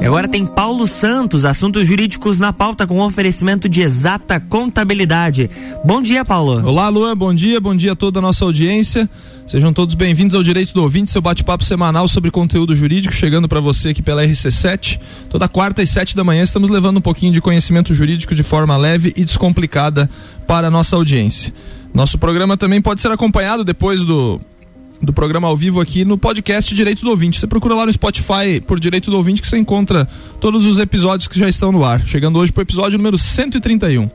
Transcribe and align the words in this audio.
E 0.00 0.06
agora 0.06 0.28
tem 0.28 0.44
Paulo 0.44 0.86
Santos, 0.86 1.44
assuntos 1.44 1.86
jurídicos 1.86 2.38
na 2.38 2.52
pauta 2.52 2.86
com 2.86 3.00
oferecimento 3.00 3.68
de 3.68 3.80
exata 3.80 4.38
contabilidade. 4.38 5.48
Bom 5.84 6.02
dia, 6.02 6.24
Paulo. 6.24 6.66
Olá, 6.66 6.88
Luan, 6.88 7.16
bom 7.16 7.32
dia, 7.32 7.60
bom 7.60 7.74
dia 7.74 7.92
a 7.92 7.96
toda 7.96 8.18
a 8.18 8.22
nossa 8.22 8.44
audiência. 8.44 9.08
Sejam 9.46 9.72
todos 9.72 9.94
bem-vindos 9.94 10.34
ao 10.34 10.42
Direito 10.42 10.74
do 10.74 10.82
Ouvinte, 10.82 11.10
seu 11.10 11.22
bate-papo 11.22 11.64
semanal 11.64 12.08
sobre 12.08 12.30
conteúdo 12.30 12.74
jurídico, 12.74 13.14
chegando 13.14 13.48
para 13.48 13.60
você 13.60 13.90
aqui 13.90 14.02
pela 14.02 14.24
RC7. 14.26 14.98
Toda 15.30 15.48
quarta 15.48 15.82
e 15.82 15.86
sete 15.86 16.16
da 16.16 16.24
manhã 16.24 16.42
estamos 16.42 16.68
levando 16.68 16.98
um 16.98 17.02
pouquinho 17.02 17.32
de 17.32 17.40
conhecimento 17.40 17.94
jurídico 17.94 18.34
de 18.34 18.42
forma 18.42 18.76
leve 18.76 19.12
e 19.16 19.24
descomplicada 19.24 20.10
para 20.46 20.66
a 20.66 20.70
nossa 20.70 20.96
audiência. 20.96 21.52
Nosso 21.94 22.18
programa 22.18 22.56
também 22.56 22.82
pode 22.82 23.00
ser 23.00 23.12
acompanhado 23.12 23.62
depois 23.62 24.00
do 24.00 24.40
do 25.04 25.12
programa 25.12 25.48
ao 25.48 25.56
vivo 25.56 25.80
aqui 25.80 26.04
no 26.04 26.16
podcast 26.16 26.74
Direito 26.74 27.04
do 27.04 27.10
Ouvinte. 27.10 27.38
Você 27.38 27.46
procura 27.46 27.74
lá 27.74 27.86
no 27.86 27.92
Spotify 27.92 28.60
por 28.66 28.80
Direito 28.80 29.10
do 29.10 29.16
Ouvinte 29.16 29.42
que 29.42 29.48
você 29.48 29.58
encontra 29.58 30.08
todos 30.40 30.66
os 30.66 30.78
episódios 30.78 31.28
que 31.28 31.38
já 31.38 31.48
estão 31.48 31.70
no 31.70 31.84
ar. 31.84 32.06
Chegando 32.06 32.38
hoje 32.38 32.50
para 32.50 32.60
o 32.60 32.64
episódio 32.64 32.98
número 32.98 33.18
131. 33.18 34.08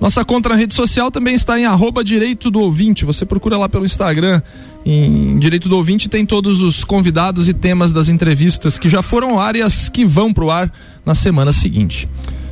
Nossa 0.00 0.24
conta 0.24 0.48
na 0.48 0.56
rede 0.56 0.74
social 0.74 1.10
também 1.10 1.34
está 1.34 1.58
em 1.60 1.64
arroba 1.64 2.02
Direito 2.02 2.50
do 2.50 2.60
Ouvinte. 2.60 3.04
Você 3.04 3.24
procura 3.24 3.56
lá 3.56 3.68
pelo 3.68 3.84
Instagram. 3.84 4.42
Em 4.84 5.38
Direito 5.38 5.68
do 5.68 5.76
Ouvinte 5.76 6.08
tem 6.08 6.26
todos 6.26 6.60
os 6.60 6.82
convidados 6.82 7.48
e 7.48 7.54
temas 7.54 7.92
das 7.92 8.08
entrevistas 8.08 8.78
que 8.78 8.88
já 8.88 9.00
foram 9.00 9.38
ar 9.38 9.54
e 9.54 9.62
as 9.62 9.88
que 9.88 10.04
vão 10.04 10.32
para 10.32 10.44
o 10.44 10.50
ar 10.50 10.72
na 11.06 11.14
semana 11.14 11.52
seguinte. 11.52 12.08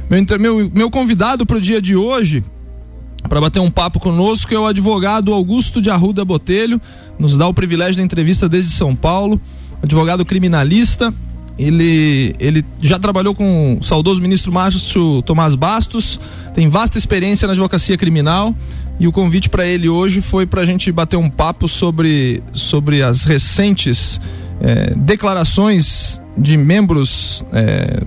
Meu, 0.09 0.39
meu, 0.39 0.71
meu 0.73 0.91
convidado 0.91 1.45
para 1.45 1.57
o 1.57 1.61
dia 1.61 1.83
de 1.83 1.97
hoje 1.97 2.45
para 3.29 3.41
bater 3.41 3.61
um 3.61 3.71
papo 3.71 4.01
conosco 4.01 4.53
é 4.55 4.59
o 4.59 4.67
advogado 4.67 5.33
Augusto 5.33 5.81
de 5.81 5.91
Arruda 5.91 6.25
Botelho, 6.25 6.81
nos 7.21 7.37
dá 7.37 7.47
o 7.47 7.53
privilégio 7.55 7.97
da 7.97 8.03
entrevista 8.03 8.49
desde 8.49 8.73
São 8.73 8.97
Paulo, 8.97 9.39
advogado 9.83 10.25
criminalista. 10.25 11.13
Ele, 11.59 12.35
ele 12.41 12.65
já 12.81 12.99
trabalhou 12.99 13.35
com 13.35 13.77
o 13.79 13.85
saudoso 13.85 14.23
ministro 14.23 14.51
Márcio 14.51 15.21
Tomás 15.23 15.55
Bastos, 15.55 16.19
tem 16.55 16.71
vasta 16.71 16.97
experiência 16.97 17.47
na 17.47 17.53
advocacia 17.53 17.99
criminal. 17.99 18.55
E 18.99 19.07
o 19.07 19.13
convite 19.13 19.49
para 19.49 19.67
ele 19.67 19.89
hoje 19.89 20.21
foi 20.21 20.47
para 20.47 20.63
a 20.63 20.65
gente 20.65 20.91
bater 20.91 21.17
um 21.17 21.29
papo 21.29 21.69
sobre, 21.69 22.43
sobre 22.53 23.03
as 23.03 23.25
recentes 23.25 24.21
eh, 24.61 24.95
declarações 24.97 26.21
de 26.37 26.57
membros 26.57 27.45
eh, 27.53 28.03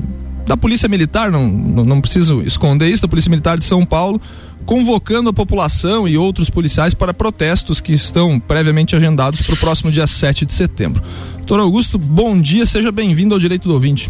da 0.46 0.58
Polícia 0.58 0.90
Militar, 0.90 1.32
não, 1.32 1.48
não, 1.48 1.86
não 1.86 2.02
preciso 2.02 2.42
esconder 2.42 2.90
isso, 2.90 3.02
da 3.02 3.08
Polícia 3.08 3.30
Militar 3.30 3.58
de 3.58 3.66
São 3.66 3.86
Paulo, 3.86 4.22
convocando 4.66 5.30
a 5.30 5.34
população 5.34 6.08
e 6.08 6.18
outros 6.18 6.50
policiais 6.50 6.94
para 6.94 7.14
protestos 7.14 7.82
que 7.82 7.94
estão 7.94 8.40
previamente 8.40 8.96
agendados 8.96 9.42
para 9.42 9.54
o 9.54 9.58
próximo 9.58 9.92
dia 9.92 10.08
7 10.08 10.46
de 10.46 10.54
setembro. 10.54 11.02
Doutor 11.38 11.60
Augusto, 11.60 11.98
bom 11.98 12.40
dia, 12.40 12.66
seja 12.66 12.92
bem-vindo 12.92 13.34
ao 13.34 13.40
Direito 13.40 13.68
do 13.68 13.74
Ouvinte. 13.74 14.10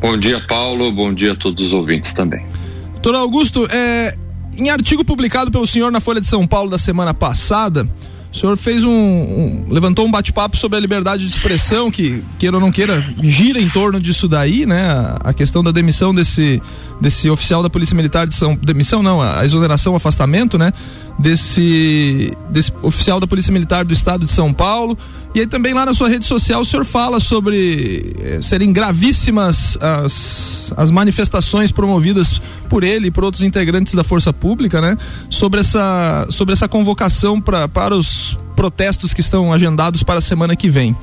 Bom 0.00 0.16
dia, 0.16 0.40
Paulo, 0.46 0.92
bom 0.92 1.12
dia 1.12 1.32
a 1.32 1.36
todos 1.36 1.66
os 1.66 1.72
ouvintes 1.72 2.12
também. 2.12 2.44
Doutor 2.92 3.14
Augusto, 3.14 3.66
é, 3.70 4.16
em 4.56 4.68
artigo 4.70 5.04
publicado 5.04 5.50
pelo 5.50 5.66
senhor 5.66 5.90
na 5.90 6.00
Folha 6.00 6.20
de 6.20 6.26
São 6.26 6.46
Paulo 6.46 6.70
da 6.70 6.78
semana 6.78 7.14
passada, 7.14 7.88
o 8.32 8.36
senhor 8.36 8.56
fez 8.56 8.84
um, 8.84 8.90
um 8.90 9.66
levantou 9.70 10.06
um 10.06 10.10
bate-papo 10.10 10.56
sobre 10.56 10.76
a 10.76 10.80
liberdade 10.80 11.26
de 11.26 11.32
expressão 11.32 11.90
que 11.90 12.22
queira 12.38 12.56
ou 12.56 12.60
não 12.60 12.70
queira 12.70 13.02
gira 13.22 13.58
em 13.58 13.68
torno 13.68 13.98
disso 14.00 14.28
daí, 14.28 14.66
né? 14.66 14.82
A, 14.82 15.30
a 15.30 15.32
questão 15.32 15.64
da 15.64 15.70
demissão 15.70 16.14
desse 16.14 16.60
desse 17.00 17.30
oficial 17.30 17.62
da 17.62 17.70
Polícia 17.70 17.94
Militar 17.94 18.26
de 18.26 18.34
São 18.34 18.56
demissão 18.56 19.02
não, 19.02 19.22
a 19.22 19.44
exoneração, 19.44 19.92
o 19.92 19.96
afastamento, 19.96 20.58
né? 20.58 20.72
Desse 21.18 22.36
desse 22.50 22.72
oficial 22.82 23.20
da 23.20 23.26
Polícia 23.26 23.52
Militar 23.52 23.84
do 23.84 23.92
Estado 23.92 24.24
de 24.24 24.32
São 24.32 24.52
Paulo. 24.52 24.96
E 25.34 25.40
aí 25.40 25.46
também 25.46 25.74
lá 25.74 25.84
na 25.84 25.94
sua 25.94 26.08
rede 26.08 26.24
social 26.24 26.62
o 26.62 26.64
senhor 26.64 26.84
fala 26.84 27.20
sobre 27.20 28.16
eh, 28.18 28.42
serem 28.42 28.72
gravíssimas 28.72 29.76
as, 29.80 30.72
as 30.76 30.90
manifestações 30.90 31.70
promovidas 31.70 32.40
por 32.68 32.82
ele 32.82 33.08
e 33.08 33.10
por 33.10 33.24
outros 33.24 33.42
integrantes 33.42 33.94
da 33.94 34.02
Força 34.02 34.32
Pública, 34.32 34.80
né? 34.80 34.96
Sobre 35.30 35.60
essa 35.60 36.26
sobre 36.30 36.52
essa 36.52 36.68
convocação 36.68 37.40
pra, 37.40 37.68
para 37.68 37.96
os 37.96 38.36
protestos 38.56 39.14
que 39.14 39.20
estão 39.20 39.52
agendados 39.52 40.02
para 40.02 40.18
a 40.18 40.22
semana 40.22 40.56
que 40.56 40.68
vem. 40.68 40.96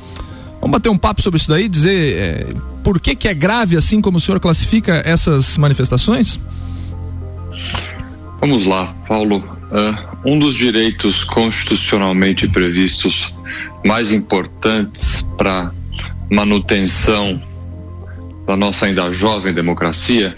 Vamos 0.59 0.71
bater 0.71 0.89
um 0.89 0.97
papo 0.97 1.21
sobre 1.21 1.39
isso 1.39 1.47
daí, 1.47 1.69
dizer 1.69 2.13
é, 2.13 2.53
por 2.85 2.99
que, 2.99 3.15
que 3.15 3.27
é 3.27 3.33
grave 3.33 3.75
assim 3.75 3.99
como 3.99 4.19
o 4.19 4.21
senhor 4.21 4.39
classifica 4.39 5.01
essas 5.03 5.57
manifestações? 5.57 6.39
Vamos 8.39 8.63
lá, 8.63 8.93
Paulo. 9.07 9.37
Uh, 9.71 10.29
um 10.33 10.37
dos 10.37 10.53
direitos 10.53 11.23
constitucionalmente 11.23 12.47
previstos 12.47 13.33
mais 13.83 14.11
importantes 14.11 15.23
para 15.35 15.73
manutenção 16.31 17.41
da 18.45 18.55
nossa 18.55 18.85
ainda 18.85 19.11
jovem 19.11 19.51
democracia 19.51 20.35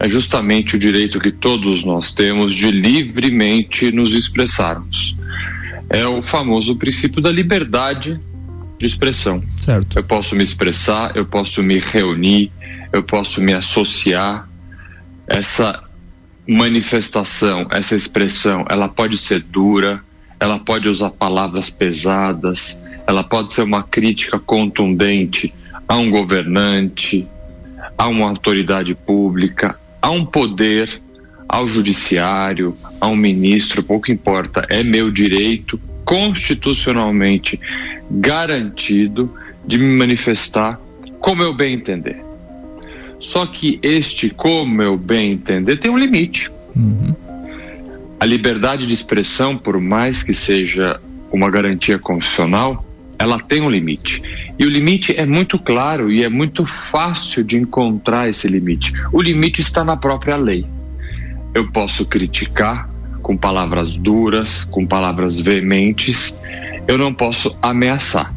é 0.00 0.08
justamente 0.08 0.74
o 0.74 0.78
direito 0.80 1.20
que 1.20 1.30
todos 1.30 1.84
nós 1.84 2.10
temos 2.10 2.52
de 2.56 2.72
livremente 2.72 3.92
nos 3.92 4.14
expressarmos. 4.14 5.16
É 5.88 6.04
o 6.04 6.24
famoso 6.24 6.74
princípio 6.74 7.22
da 7.22 7.30
liberdade 7.30 8.20
de 8.82 8.88
expressão. 8.88 9.42
Certo. 9.58 9.98
Eu 9.98 10.04
posso 10.04 10.34
me 10.34 10.42
expressar, 10.42 11.16
eu 11.16 11.24
posso 11.24 11.62
me 11.62 11.78
reunir, 11.78 12.50
eu 12.92 13.02
posso 13.02 13.40
me 13.40 13.54
associar. 13.54 14.48
Essa 15.26 15.82
manifestação, 16.46 17.68
essa 17.70 17.94
expressão, 17.94 18.66
ela 18.68 18.88
pode 18.88 19.16
ser 19.16 19.40
dura, 19.40 20.02
ela 20.38 20.58
pode 20.58 20.88
usar 20.88 21.10
palavras 21.10 21.70
pesadas, 21.70 22.82
ela 23.06 23.22
pode 23.22 23.52
ser 23.52 23.62
uma 23.62 23.84
crítica 23.84 24.38
contundente 24.38 25.54
a 25.86 25.96
um 25.96 26.10
governante, 26.10 27.26
a 27.96 28.08
uma 28.08 28.28
autoridade 28.28 28.94
pública, 28.96 29.78
a 30.00 30.10
um 30.10 30.24
poder, 30.24 31.00
ao 31.48 31.68
judiciário, 31.68 32.76
a 33.00 33.06
um 33.06 33.16
ministro, 33.16 33.82
pouco 33.82 34.10
importa, 34.10 34.66
é 34.68 34.82
meu 34.82 35.10
direito 35.10 35.80
constitucionalmente 36.04 37.58
garantido 38.12 39.32
de 39.64 39.78
me 39.78 39.96
manifestar 39.96 40.80
como 41.20 41.42
eu 41.42 41.54
bem 41.54 41.74
entender. 41.74 42.22
Só 43.18 43.46
que 43.46 43.78
este 43.82 44.30
como 44.30 44.82
eu 44.82 44.96
bem 44.96 45.32
entender 45.32 45.76
tem 45.76 45.90
um 45.90 45.96
limite. 45.96 46.50
Uhum. 46.74 47.14
A 48.18 48.26
liberdade 48.26 48.86
de 48.86 48.92
expressão, 48.92 49.56
por 49.56 49.80
mais 49.80 50.22
que 50.22 50.34
seja 50.34 51.00
uma 51.32 51.50
garantia 51.50 51.98
constitucional, 51.98 52.84
ela 53.18 53.38
tem 53.38 53.62
um 53.62 53.70
limite. 53.70 54.22
E 54.58 54.66
o 54.66 54.68
limite 54.68 55.14
é 55.16 55.24
muito 55.24 55.58
claro 55.58 56.10
e 56.10 56.24
é 56.24 56.28
muito 56.28 56.66
fácil 56.66 57.44
de 57.44 57.56
encontrar 57.56 58.28
esse 58.28 58.48
limite. 58.48 58.92
O 59.12 59.22
limite 59.22 59.60
está 59.60 59.84
na 59.84 59.96
própria 59.96 60.36
lei. 60.36 60.66
Eu 61.54 61.70
posso 61.70 62.04
criticar 62.06 62.90
com 63.22 63.36
palavras 63.36 63.96
duras, 63.96 64.64
com 64.64 64.84
palavras 64.84 65.40
veementes, 65.40 66.34
eu 66.86 66.98
não 66.98 67.12
posso 67.12 67.56
ameaçar. 67.62 68.34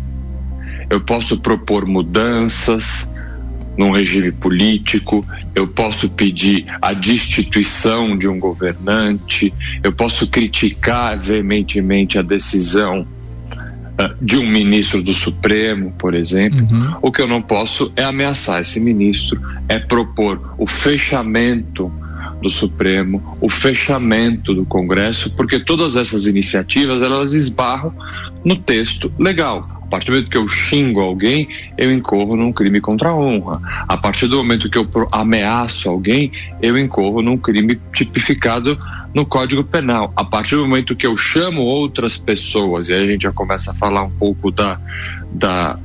Eu 0.90 1.02
posso 1.02 1.40
propor 1.40 1.86
mudanças 1.86 3.10
num 3.78 3.92
regime 3.92 4.32
político, 4.32 5.26
eu 5.54 5.68
posso 5.68 6.10
pedir 6.10 6.66
a 6.82 6.94
destituição 6.94 8.18
de 8.18 8.28
um 8.28 8.40
governante, 8.40 9.54
eu 9.84 9.92
posso 9.92 10.28
criticar 10.28 11.18
veementemente 11.18 12.18
a 12.18 12.22
decisão 12.22 13.02
uh, 13.02 14.16
de 14.22 14.38
um 14.38 14.48
ministro 14.48 15.02
do 15.04 15.14
Supremo, 15.14 15.94
por 15.98 16.14
exemplo. 16.14 16.60
Uhum. 16.60 16.96
O 17.02 17.12
que 17.12 17.22
eu 17.22 17.28
não 17.28 17.42
posso 17.42 17.92
é 17.96 18.04
ameaçar 18.04 18.62
esse 18.62 18.80
ministro, 18.80 19.42
é 19.68 19.78
propor 19.78 20.56
o 20.58 20.66
fechamento 20.66 21.92
do 22.42 22.50
Supremo, 22.50 23.38
o 23.42 23.50
fechamento 23.50 24.54
do 24.54 24.66
Congresso, 24.66 25.32
porque 25.32 25.60
todas 25.60 25.96
essas 25.96 26.28
iniciativas 26.28 27.02
elas 27.02 27.34
esbarram 27.34 27.94
no 28.44 28.56
texto 28.56 29.12
legal. 29.18 29.76
A 29.82 29.88
partir 29.88 30.08
do 30.08 30.14
momento 30.14 30.32
que 30.32 30.38
eu 30.38 30.48
xingo 30.48 31.00
alguém, 31.00 31.48
eu 31.78 31.92
incorro 31.92 32.36
num 32.36 32.52
crime 32.52 32.82
contra 32.82 33.10
a 33.10 33.16
honra. 33.16 33.62
A 33.88 33.96
partir 33.96 34.28
do 34.28 34.38
momento 34.38 34.70
que 34.70 34.78
eu 34.78 34.90
ameaço 35.12 35.88
alguém, 35.88 36.32
eu 36.62 36.78
incorro 36.78 37.22
num 37.22 37.38
crime 37.38 37.80
tipificado 37.94 38.78
no 39.16 39.26
Código 39.26 39.64
Penal. 39.64 40.12
A 40.14 40.26
partir 40.26 40.58
do 40.58 40.68
momento 40.68 40.94
que 40.94 41.08
eu 41.08 41.16
chamo 41.16 41.62
outras 41.62 42.18
pessoas, 42.18 42.90
e 42.90 42.94
aí 42.94 43.06
a 43.06 43.08
gente 43.08 43.24
já 43.24 43.32
começa 43.32 43.72
a 43.72 43.74
falar 43.74 44.04
um 44.04 44.12
pouco 44.12 44.52
da, 44.52 44.78
da, 45.32 45.80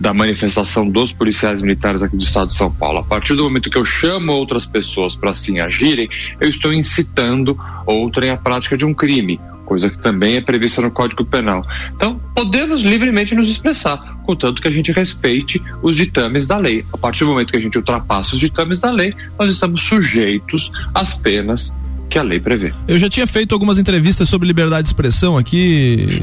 da 0.00 0.12
manifestação 0.12 0.88
dos 0.88 1.12
policiais 1.12 1.62
militares 1.62 2.02
aqui 2.02 2.16
do 2.16 2.24
estado 2.24 2.48
de 2.48 2.54
São 2.54 2.72
Paulo. 2.72 2.98
A 2.98 3.04
partir 3.04 3.36
do 3.36 3.44
momento 3.44 3.70
que 3.70 3.78
eu 3.78 3.84
chamo 3.84 4.32
outras 4.32 4.66
pessoas 4.66 5.14
para 5.14 5.30
assim 5.30 5.60
agirem, 5.60 6.08
eu 6.40 6.48
estou 6.48 6.72
incitando 6.72 7.56
outrem 7.86 8.30
à 8.30 8.36
prática 8.36 8.76
de 8.76 8.84
um 8.84 8.92
crime 8.92 9.40
coisa 9.64 9.88
que 9.88 9.96
também 9.96 10.36
é 10.36 10.40
prevista 10.40 10.82
no 10.82 10.90
Código 10.90 11.24
Penal. 11.24 11.64
Então, 11.94 12.20
podemos 12.34 12.82
livremente 12.82 13.34
nos 13.34 13.48
expressar, 13.48 13.96
contanto 14.22 14.60
que 14.60 14.68
a 14.68 14.70
gente 14.70 14.92
respeite 14.92 15.62
os 15.80 15.96
ditames 15.96 16.46
da 16.46 16.58
lei. 16.58 16.84
A 16.92 16.98
partir 16.98 17.24
do 17.24 17.30
momento 17.30 17.52
que 17.52 17.56
a 17.56 17.60
gente 17.60 17.78
ultrapassa 17.78 18.34
os 18.34 18.40
ditames 18.40 18.80
da 18.80 18.90
lei, 18.90 19.14
nós 19.38 19.50
estamos 19.50 19.80
sujeitos 19.80 20.70
às 20.92 21.16
penas 21.16 21.74
que 22.12 22.18
a 22.18 22.22
lei 22.22 22.38
prevê. 22.38 22.72
Eu 22.86 22.98
já 22.98 23.08
tinha 23.08 23.26
feito 23.26 23.54
algumas 23.54 23.78
entrevistas 23.78 24.28
sobre 24.28 24.46
liberdade 24.46 24.82
de 24.82 24.88
expressão 24.88 25.38
aqui, 25.38 26.22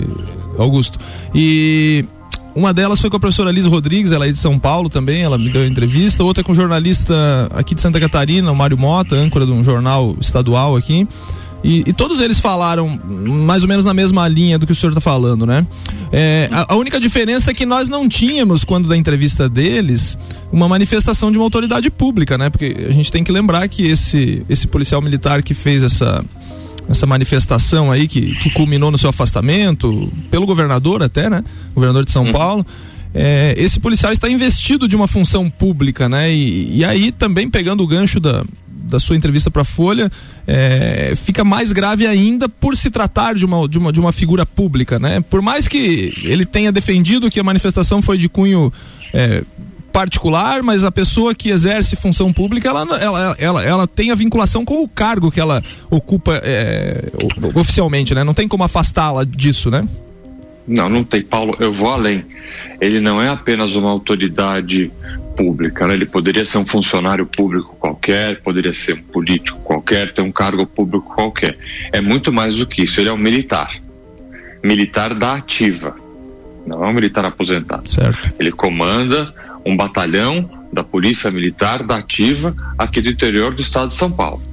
Augusto, 0.57 0.99
e 1.33 2.05
uma 2.55 2.71
delas 2.71 3.01
foi 3.01 3.09
com 3.09 3.17
a 3.17 3.19
professora 3.19 3.51
Liz 3.51 3.65
Rodrigues, 3.65 4.11
ela 4.11 4.27
é 4.27 4.31
de 4.31 4.37
São 4.37 4.59
Paulo 4.59 4.87
também, 4.89 5.21
ela 5.21 5.37
me 5.37 5.49
deu 5.49 5.65
entrevista. 5.65 6.23
Outra 6.23 6.41
é 6.41 6.43
com 6.43 6.51
o 6.51 6.55
jornalista 6.55 7.15
aqui 7.53 7.73
de 7.73 7.81
Santa 7.81 7.99
Catarina, 7.99 8.51
o 8.51 8.55
Mário 8.55 8.77
Mota, 8.77 9.15
âncora 9.15 9.45
de 9.45 9.51
um 9.51 9.63
jornal 9.63 10.15
estadual 10.19 10.75
aqui. 10.75 11.07
E, 11.63 11.83
e, 11.87 11.93
todos 11.93 12.21
eles 12.21 12.39
falaram 12.39 12.99
mais 13.05 13.63
ou 13.63 13.69
menos 13.69 13.83
na 13.83 13.93
mesma 13.93 14.27
linha 14.27 14.57
do 14.57 14.65
que 14.65 14.71
o 14.71 14.75
senhor 14.75 14.91
está 14.91 15.01
falando, 15.01 15.45
né? 15.45 15.65
É, 16.11 16.47
a, 16.51 16.73
a, 16.73 16.75
única 16.77 16.99
diferença 16.99 17.51
é 17.51 17.53
que 17.53 17.65
nós 17.65 17.89
não 17.89 18.07
tínhamos, 18.07 18.63
quando 18.63 18.87
da 18.87 18.95
entrevista 18.95 19.49
deles, 19.49 20.17
uma 20.51 20.69
manifestação 20.69 21.31
de 21.31 21.37
uma 21.37 21.43
autoridade 21.43 21.89
pública, 21.89 22.37
né? 22.37 22.49
Porque 22.49 22.75
a 22.87 22.91
gente 22.91 23.11
tem 23.11 23.23
que 23.23 23.31
lembrar 23.31 23.67
que 23.67 23.85
esse, 23.85 24.41
esse 24.49 24.67
policial 24.67 25.01
militar 25.01 25.43
que 25.43 25.53
fez 25.53 25.83
essa, 25.83 26.23
essa 26.87 27.05
manifestação 27.05 27.91
aí, 27.91 28.07
que, 28.07 28.35
que 28.35 28.49
culminou 28.51 28.89
no 28.89 28.97
seu 28.97 29.09
afastamento, 29.09 30.11
pelo 30.31 30.45
governador 30.45 31.03
até, 31.03 31.29
né? 31.29 31.43
Governador 31.75 32.05
de 32.05 32.11
São 32.11 32.25
uhum. 32.25 32.31
Paulo. 32.31 32.65
É, 33.13 33.53
esse 33.57 33.79
policial 33.79 34.13
está 34.13 34.29
investido 34.29 34.87
de 34.87 34.95
uma 34.95 35.07
função 35.07 35.49
pública, 35.49 36.07
né? 36.07 36.31
E, 36.33 36.77
e 36.77 36.85
aí 36.85 37.11
também 37.11 37.49
pegando 37.49 37.83
o 37.83 37.87
gancho 37.87 38.19
da, 38.19 38.43
da 38.89 38.99
sua 38.99 39.15
entrevista 39.15 39.49
para 39.49 39.61
a 39.61 39.65
Folha, 39.65 40.09
é, 40.47 41.13
fica 41.15 41.43
mais 41.43 41.71
grave 41.71 42.05
ainda 42.07 42.49
por 42.49 42.75
se 42.75 42.89
tratar 42.89 43.35
de 43.35 43.45
uma, 43.45 43.67
de, 43.67 43.77
uma, 43.77 43.93
de 43.93 43.99
uma 43.99 44.11
figura 44.11 44.45
pública, 44.45 44.99
né? 44.99 45.21
Por 45.21 45.41
mais 45.41 45.67
que 45.67 46.13
ele 46.23 46.45
tenha 46.45 46.71
defendido 46.71 47.29
que 47.29 47.39
a 47.39 47.43
manifestação 47.43 48.01
foi 48.01 48.17
de 48.17 48.27
cunho 48.27 48.71
é, 49.13 49.43
particular, 49.89 50.63
mas 50.63 50.83
a 50.83 50.91
pessoa 50.91 51.35
que 51.35 51.49
exerce 51.49 51.95
função 51.95 52.31
pública, 52.31 52.69
ela, 52.69 52.81
ela, 52.99 53.35
ela, 53.37 53.63
ela 53.63 53.87
tem 53.87 54.11
a 54.11 54.15
vinculação 54.15 54.63
com 54.63 54.83
o 54.83 54.87
cargo 54.87 55.31
que 55.31 55.39
ela 55.39 55.63
ocupa 55.89 56.39
é, 56.43 57.11
oficialmente, 57.55 58.13
né? 58.13 58.23
Não 58.23 58.33
tem 58.33 58.47
como 58.47 58.63
afastá-la 58.63 59.23
disso, 59.23 59.69
né? 59.69 59.87
Não, 60.67 60.87
não 60.87 61.03
tem, 61.03 61.23
Paulo. 61.23 61.55
Eu 61.59 61.73
vou 61.73 61.89
além. 61.89 62.23
Ele 62.79 62.99
não 62.99 63.19
é 63.19 63.27
apenas 63.27 63.75
uma 63.75 63.89
autoridade 63.89 64.91
pública, 65.39 65.87
né? 65.87 65.93
ele 65.93 66.05
poderia 66.05 66.43
ser 66.43 66.57
um 66.57 66.65
funcionário 66.65 67.25
público 67.25 67.77
qualquer, 67.77 68.41
poderia 68.41 68.73
ser 68.73 68.95
um 68.95 69.03
político 69.03 69.57
qualquer, 69.61 70.11
ter 70.11 70.21
um 70.21 70.33
cargo 70.33 70.67
público 70.67 71.15
qualquer. 71.15 71.57
É 71.93 72.01
muito 72.01 72.29
mais 72.29 72.57
do 72.57 72.67
que 72.67 72.83
isso. 72.83 72.99
Ele 72.99 73.07
é 73.07 73.13
um 73.13 73.17
militar, 73.17 73.81
militar 74.61 75.15
da 75.15 75.35
ativa, 75.35 75.95
não 76.67 76.83
é 76.83 76.87
um 76.87 76.93
militar 76.93 77.23
aposentado. 77.23 77.89
Certo. 77.89 78.33
Ele 78.37 78.51
comanda 78.51 79.33
um 79.65 79.77
batalhão 79.77 80.67
da 80.73 80.83
Polícia 80.83 81.31
Militar 81.31 81.83
da 81.83 81.95
ativa 81.95 82.53
aqui 82.77 82.99
do 83.01 83.09
interior 83.09 83.55
do 83.55 83.61
estado 83.61 83.87
de 83.87 83.93
São 83.93 84.11
Paulo. 84.11 84.43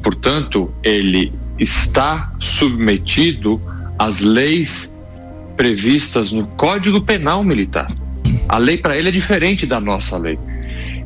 Portanto, 0.00 0.72
ele 0.80 1.32
está 1.58 2.32
submetido 2.38 3.60
às 3.98 4.20
leis 4.20 4.94
previstas 5.56 6.30
no 6.30 6.46
Código 6.46 7.00
Penal 7.00 7.42
Militar. 7.42 7.88
A 8.48 8.58
lei 8.58 8.76
para 8.78 8.96
ele 8.96 9.08
é 9.08 9.12
diferente 9.12 9.66
da 9.66 9.80
nossa 9.80 10.16
lei. 10.16 10.38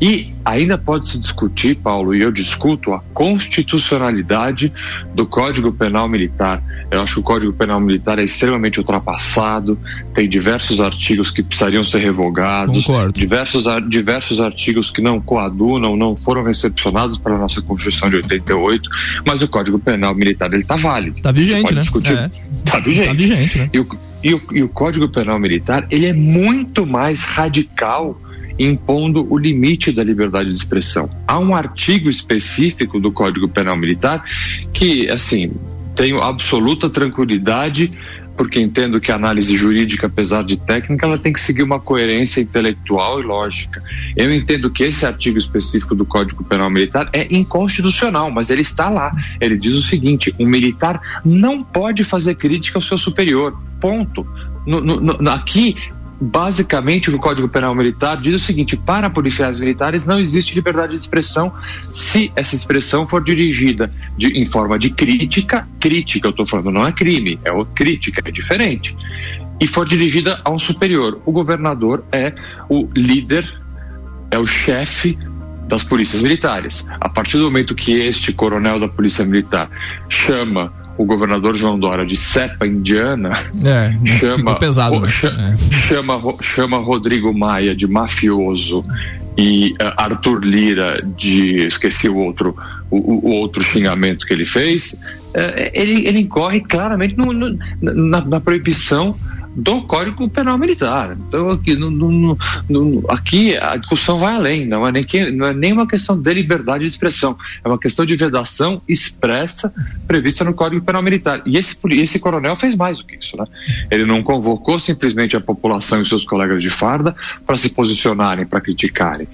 E 0.01 0.33
ainda 0.43 0.79
pode 0.79 1.11
se 1.11 1.19
discutir, 1.19 1.77
Paulo, 1.77 2.15
e 2.15 2.23
eu 2.23 2.33
discuto 2.33 2.95
a 2.95 3.01
constitucionalidade 3.13 4.73
do 5.15 5.27
Código 5.27 5.71
Penal 5.71 6.09
Militar. 6.09 6.63
Eu 6.91 7.03
acho 7.03 7.15
que 7.15 7.21
o 7.21 7.23
Código 7.23 7.53
Penal 7.53 7.79
Militar 7.79 8.19
é 8.19 8.25
extremamente 8.25 8.79
ultrapassado, 8.79 9.79
tem 10.15 10.27
diversos 10.27 10.81
artigos 10.81 11.31
que 11.31 11.43
precisariam 11.43 11.85
ser 11.85 11.99
revogados, 11.99 12.87
Concordo. 12.87 13.13
diversos, 13.13 13.65
diversos 13.89 14.41
artigos 14.41 14.91
que 14.91 15.03
não 15.03 15.21
coadunam, 15.21 15.95
não 15.95 16.17
foram 16.17 16.43
recepcionados 16.45 17.19
para 17.19 17.35
a 17.35 17.39
nossa 17.39 17.61
Constituição 17.61 18.09
de 18.09 18.17
88, 18.17 18.89
mas 19.27 19.43
o 19.43 19.49
Código 19.49 19.79
Penal 19.79 20.15
Militar 20.15 20.51
ele 20.51 20.63
está 20.63 20.77
válido. 20.77 21.19
Está 21.19 21.31
vigente, 21.31 21.75
né? 21.75 21.81
Discutir. 21.83 22.17
É. 22.17 22.31
Tá 22.65 22.81
vigente. 22.81 23.07
Tá 23.07 23.13
vigente, 23.13 23.59
né? 23.59 23.71
E 23.71 23.79
o, 23.79 23.87
e 24.23 24.35
o, 24.35 24.43
e 24.53 24.63
o 24.63 24.69
Código 24.69 25.09
Penal 25.09 25.39
Militar 25.39 25.87
ele 25.91 26.07
é 26.07 26.13
muito 26.13 26.87
mais 26.87 27.25
radical 27.25 28.21
impondo 28.59 29.27
o 29.31 29.39
limite 29.39 29.91
da 29.91 30.05
liberdade 30.05 30.51
de 30.51 30.55
expressão. 30.55 31.09
Há 31.27 31.39
um 31.39 31.55
artigo 31.55 32.11
específico 32.11 33.01
do 33.01 33.11
Código 33.11 33.49
Penal 33.49 33.77
Militar 33.77 34.23
que, 34.73 35.11
assim, 35.11 35.53
tenho 35.97 36.21
absoluta 36.21 36.91
tranquilidade 36.91 37.91
porque 38.37 38.61
entendo 38.61 39.01
que 39.01 39.13
a 39.13 39.17
análise 39.17 39.55
jurídica, 39.55 40.07
apesar 40.07 40.43
de 40.43 40.57
técnica, 40.57 41.07
ela 41.07 41.19
tem 41.19 41.33
que 41.33 41.41
seguir 41.41 41.63
uma 41.63 41.79
coerência 41.79 42.41
intelectual 42.41 43.21
e 43.21 43.23
lógica. 43.23 43.83
Eu 44.17 44.33
entendo 44.33 44.71
que 44.71 44.85
esse 44.85 45.05
artigo 45.05 45.39
específico 45.39 45.95
do 45.95 46.05
Código 46.05 46.43
Penal 46.45 46.71
Militar 46.71 47.09
é 47.13 47.27
inconstitucional, 47.31 48.31
mas 48.31 48.51
ele 48.51 48.63
está 48.63 48.89
lá. 48.89 49.13
Ele 49.41 49.57
diz 49.57 49.75
o 49.75 49.83
seguinte: 49.83 50.35
um 50.39 50.47
militar 50.47 51.21
não 51.25 51.63
pode 51.63 52.03
fazer 52.03 52.35
crítica 52.35 52.79
ao 52.79 52.83
seu 52.83 52.97
superior. 52.97 53.57
Ponto. 53.81 54.27
No, 54.67 54.81
no, 54.81 55.31
aqui 55.31 55.77
basicamente 56.21 57.11
o 57.11 57.19
Código 57.19 57.49
Penal 57.49 57.75
Militar 57.75 58.21
diz 58.21 58.35
o 58.35 58.39
seguinte: 58.39 58.77
para 58.77 59.09
policiais 59.09 59.61
militares 59.61 60.05
não 60.05 60.19
existe 60.19 60.55
liberdade 60.55 60.93
de 60.93 60.99
expressão 60.99 61.53
se 61.93 62.31
essa 62.37 62.55
expressão 62.55 63.07
for 63.07 63.25
dirigida 63.25 63.91
de, 64.17 64.29
em 64.39 64.45
forma 64.45 64.79
de 64.79 64.91
crítica, 64.91 65.67
crítica 65.79 66.27
eu 66.27 66.31
estou 66.31 66.47
falando, 66.47 66.71
não 66.71 66.87
é 66.87 66.93
crime, 66.93 67.39
é 67.45 67.53
o 67.53 67.65
crítica, 67.65 68.23
é 68.25 68.31
diferente, 68.31 68.97
e 69.59 69.67
for 69.67 69.89
dirigida 69.89 70.41
a 70.45 70.51
um 70.51 70.59
superior. 70.59 71.21
O 71.25 71.33
governador 71.33 72.05
é 72.13 72.35
o 72.69 72.89
líder, 72.95 73.51
é 74.31 74.39
o 74.39 74.47
chefe 74.47 75.19
das 75.69 75.85
polícias 75.85 76.21
militares. 76.21 76.87
A 77.01 77.09
partir 77.09 77.39
do 77.39 77.45
momento 77.45 77.75
que 77.75 77.93
este 77.93 78.33
coronel 78.33 78.81
da 78.81 78.89
polícia 78.89 79.25
militar 79.25 79.71
chama 80.09 80.73
o 81.01 81.05
governador 81.07 81.55
João 81.55 81.79
Dória 81.79 82.05
de 82.05 82.15
cepa 82.15 82.67
indiana, 82.67 83.31
é, 83.65 83.91
chama, 84.21 84.55
pesado, 84.57 85.01
né? 85.01 85.09
chama, 85.09 85.49
é. 85.49 85.73
chama, 85.73 86.35
chama 86.43 86.77
Rodrigo 86.77 87.33
Maia 87.33 87.75
de 87.75 87.87
mafioso 87.87 88.85
e 89.39 89.73
uh, 89.81 89.95
Arthur 89.97 90.45
Lira 90.45 91.03
de 91.17 91.67
esqueci 91.67 92.07
o 92.07 92.19
outro 92.19 92.55
o, 92.91 93.31
o 93.31 93.33
outro 93.33 93.63
xingamento 93.63 94.27
que 94.27 94.35
ele 94.35 94.45
fez, 94.45 94.93
uh, 94.93 95.71
ele, 95.73 96.07
ele 96.07 96.19
incorre 96.21 96.61
claramente 96.61 97.17
no, 97.17 97.33
no, 97.33 97.59
na, 97.81 98.21
na 98.21 98.39
proibição 98.39 99.17
do 99.55 99.83
Código 99.83 100.29
Penal 100.29 100.57
Militar. 100.57 101.17
Então, 101.29 101.51
aqui, 101.51 101.75
no, 101.75 101.91
no, 101.91 102.39
no, 102.69 103.05
aqui 103.09 103.57
a 103.57 103.77
discussão 103.77 104.19
vai 104.19 104.35
além, 104.35 104.67
não 104.67 104.87
é, 104.87 104.93
nem 104.93 105.03
que, 105.03 105.31
não 105.31 105.47
é 105.47 105.53
nem 105.53 105.73
uma 105.73 105.87
questão 105.87 106.21
de 106.21 106.33
liberdade 106.33 106.85
de 106.85 106.91
expressão, 106.91 107.37
é 107.65 107.69
uma 107.69 107.79
questão 107.79 108.07
de 108.07 108.15
vedação 108.15 108.81
expressa 108.89 109.73
prevista 110.07 110.45
no 110.45 110.55
Código 110.55 110.85
Penal 110.85 111.03
Militar. 111.03 111.43
E 111.45 111.57
esse, 111.57 111.77
esse 111.93 112.19
coronel 112.19 112.57
fez 112.57 112.77
mais 112.77 112.99
do 112.99 113.05
que 113.05 113.17
isso. 113.17 113.37
Né? 113.37 113.45
Ele 113.91 114.05
não 114.05 114.23
convocou 114.23 114.79
simplesmente 114.79 115.37
a 115.37 115.41
população 115.41 116.01
e 116.01 116.07
seus 116.07 116.25
colegas 116.25 116.63
de 116.63 116.71
farda 116.71 117.15
para 117.45 117.57
se 117.57 117.71
posicionarem, 117.71 118.47
para 118.47 118.61
criticarem. 118.61 119.27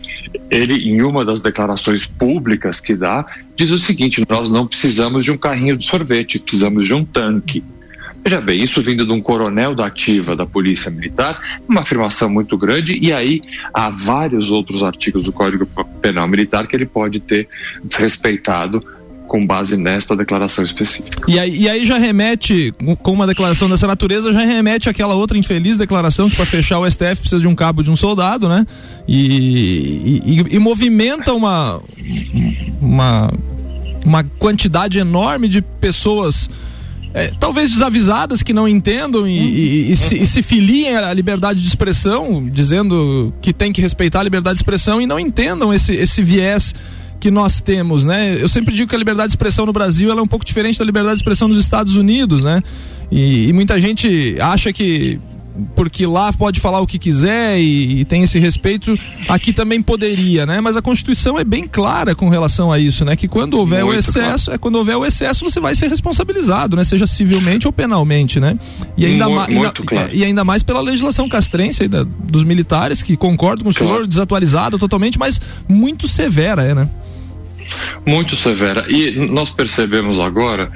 Ele, 0.51 0.75
em 0.89 1.03
uma 1.03 1.25
das 1.25 1.41
declarações 1.41 2.07
públicas 2.07 2.81
que 2.81 2.95
dá, 2.95 3.27
diz 3.55 3.71
o 3.71 3.79
seguinte: 3.79 4.25
nós 4.29 4.49
não 4.49 4.67
precisamos 4.67 5.25
de 5.25 5.31
um 5.31 5.37
carrinho 5.37 5.77
de 5.77 5.87
sorvete, 5.87 6.39
precisamos 6.39 6.87
de 6.87 6.95
um 6.95 7.05
tanque. 7.05 7.63
Veja 8.27 8.41
bem, 8.41 8.61
isso 8.61 8.83
vindo 8.83 9.07
de 9.07 9.13
um 9.13 9.21
coronel 9.21 9.73
da 9.73 9.87
ativa 9.87 10.35
da 10.35 10.45
Polícia 10.45 10.91
Militar, 10.91 11.41
uma 11.69 11.83
afirmação 11.83 12.29
muito 12.29 12.59
grande, 12.59 12.99
e 13.01 13.13
aí 13.13 13.41
há 13.73 13.89
vários 13.89 14.51
outros 14.51 14.83
artigos 14.83 15.23
do 15.23 15.31
Código 15.31 15.65
Penal 16.03 16.27
Militar 16.27 16.67
que 16.67 16.75
ele 16.75 16.87
pode 16.87 17.21
ter 17.21 17.47
desrespeitado 17.85 18.85
com 19.29 19.47
base 19.47 19.77
nesta 19.77 20.17
declaração 20.17 20.65
específica. 20.65 21.23
E 21.29 21.39
aí, 21.39 21.57
e 21.57 21.69
aí, 21.69 21.87
já 21.87 21.99
remete, 21.99 22.75
com 23.01 23.13
uma 23.13 23.29
declaração 23.29 23.71
dessa 23.71 23.87
natureza, 23.87 24.33
já 24.33 24.41
remete 24.41 24.89
àquela 24.89 25.15
outra 25.15 25.39
infeliz 25.39 25.77
declaração 25.77 26.29
que 26.29 26.35
para 26.35 26.47
fechar 26.47 26.81
o 26.81 26.91
STF 26.91 27.21
precisa 27.21 27.41
de 27.41 27.47
um 27.47 27.55
cabo 27.55 27.81
de 27.81 27.93
um 27.93 27.97
soldado, 27.97 28.49
né? 28.49 28.67
E, 29.07 30.21
e, 30.27 30.57
e 30.57 30.59
movimenta 30.59 31.33
uma, 31.33 31.81
uma, 32.81 33.31
uma 34.05 34.25
quantidade 34.37 34.99
enorme 34.99 35.47
de 35.47 35.63
pessoas 35.63 36.51
é, 37.17 37.33
talvez 37.41 37.71
desavisadas 37.71 38.43
que 38.43 38.53
não 38.53 38.69
entendam 38.69 39.27
e, 39.27 39.39
e, 39.39 39.93
e, 39.93 39.97
se, 39.97 40.15
e, 40.17 40.27
se, 40.27 40.43
filiem 40.43 40.95
à 40.99 41.15
liberdade 41.15 41.63
de 41.63 41.67
expressão, 41.67 42.47
dizendo 42.47 43.33
que 43.41 43.55
tem 43.55 43.73
que 43.73 43.81
respeitar 43.81 44.21
a 44.21 44.23
liberdade 44.23 44.57
de 44.57 44.63
expressão 44.63 45.01
e 45.01 45.07
não 45.07 45.19
entendam 45.19 45.73
esse, 45.73 45.95
esse 45.95 46.23
viés 46.23 46.75
que 47.19 47.31
nós 47.31 47.63
temos, 47.63 48.05
né? 48.05 48.37
Eu 48.39 48.51
sempre 48.51 48.75
digo 48.75 48.91
que 48.91 48.95
a 48.95 48.99
liberdade 48.99 49.29
de 49.29 49.33
expressão 49.33 49.65
no 49.65 49.73
Brasil 49.73 50.11
é 50.11 50.21
um 50.21 50.27
pouco 50.27 50.45
diferente 50.45 50.79
da 50.79 50.85
liberdade 50.85 51.15
de 51.15 51.23
expressão 51.23 51.49
nos 51.49 51.59
Estados 51.59 51.97
Unidos, 51.97 52.45
né? 52.45 52.63
E 53.11 53.51
muita 53.55 53.81
gente 53.81 54.37
acha 54.39 54.71
que 54.71 55.19
porque 55.75 56.07
lá 56.07 56.33
pode 56.33 56.61
falar 56.61 56.81
o 56.81 56.87
que 56.87 56.99
quiser 56.99 57.59
e, 57.59 58.01
e, 58.01 58.05
tem 58.05 58.23
esse 58.23 58.39
respeito, 58.39 58.99
aqui 59.29 59.53
também 59.53 59.81
poderia, 59.81 60.45
né? 60.45 60.61
Mas 60.61 60.77
a 60.77 60.83
Constituição 60.83 61.39
é 61.39 61.45
bem 61.45 61.67
clara 61.67 62.15
com 62.15 62.29
relação 62.29 62.73
a 62.73 62.79
isso, 62.79 63.05
né? 63.05 63.17
Que 63.17 63.29
quando 63.29 63.55
houver 63.55 63.85
Muito 63.85 63.97
o 63.97 63.99
excesso, 63.99 64.47
claro. 64.47 64.55
é 64.55 64.59
quando 64.59 64.77
houver 64.77 64.97
o 64.97 65.05
excesso, 65.05 65.45
você 65.49 65.61
vai 65.61 65.75
ser 65.75 65.89
responsabilizado, 65.89 66.77
né? 66.77 66.85
Seja 66.85 67.07
civilmente 67.07 67.67
ou 67.67 67.73
penalmente, 67.73 68.39
né? 68.39 68.59
E 68.97 69.07
ainda, 69.07 69.29
mais, 69.29 69.73
claro. 69.87 70.11
e 70.13 70.25
ainda 70.25 70.45
mais 70.45 70.63
pela 70.63 70.81
legislação 70.81 71.29
castrense 71.29 71.89
da, 71.89 72.03
dos 72.03 72.45
militares, 72.45 73.03
que 73.03 73.17
concordo 73.17 73.65
com 73.65 73.71
o 73.71 73.75
claro. 73.75 73.95
senhor, 73.95 74.07
desatualizada 74.07 74.79
totalmente, 74.79 75.19
mas 75.19 75.41
muito 75.69 76.07
severa, 76.09 76.63
é, 76.63 76.75
né? 76.75 76.89
Muito 78.07 78.37
severa. 78.37 78.87
E 78.89 79.11
nós 79.11 79.51
percebemos 79.51 80.19
agora 80.19 80.71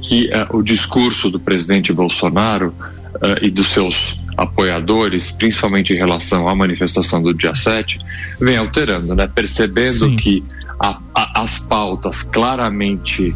que 0.00 0.28
uh, 0.28 0.56
o 0.56 0.62
discurso 0.62 1.30
do 1.30 1.40
presidente 1.40 1.92
Bolsonaro 1.92 2.74
uh, 3.16 3.42
e 3.42 3.50
dos 3.50 3.68
seus 3.68 4.20
apoiadores, 4.36 5.30
principalmente 5.32 5.92
em 5.92 5.96
relação 5.96 6.48
à 6.48 6.54
manifestação 6.54 7.22
do 7.22 7.32
dia 7.32 7.54
7, 7.54 7.98
vem 8.40 8.56
alterando, 8.56 9.14
né? 9.14 9.26
Percebendo 9.26 10.08
Sim. 10.08 10.16
que 10.16 10.44
a, 10.80 10.98
a, 11.14 11.42
as 11.42 11.58
pautas 11.60 12.22
claramente 12.22 13.34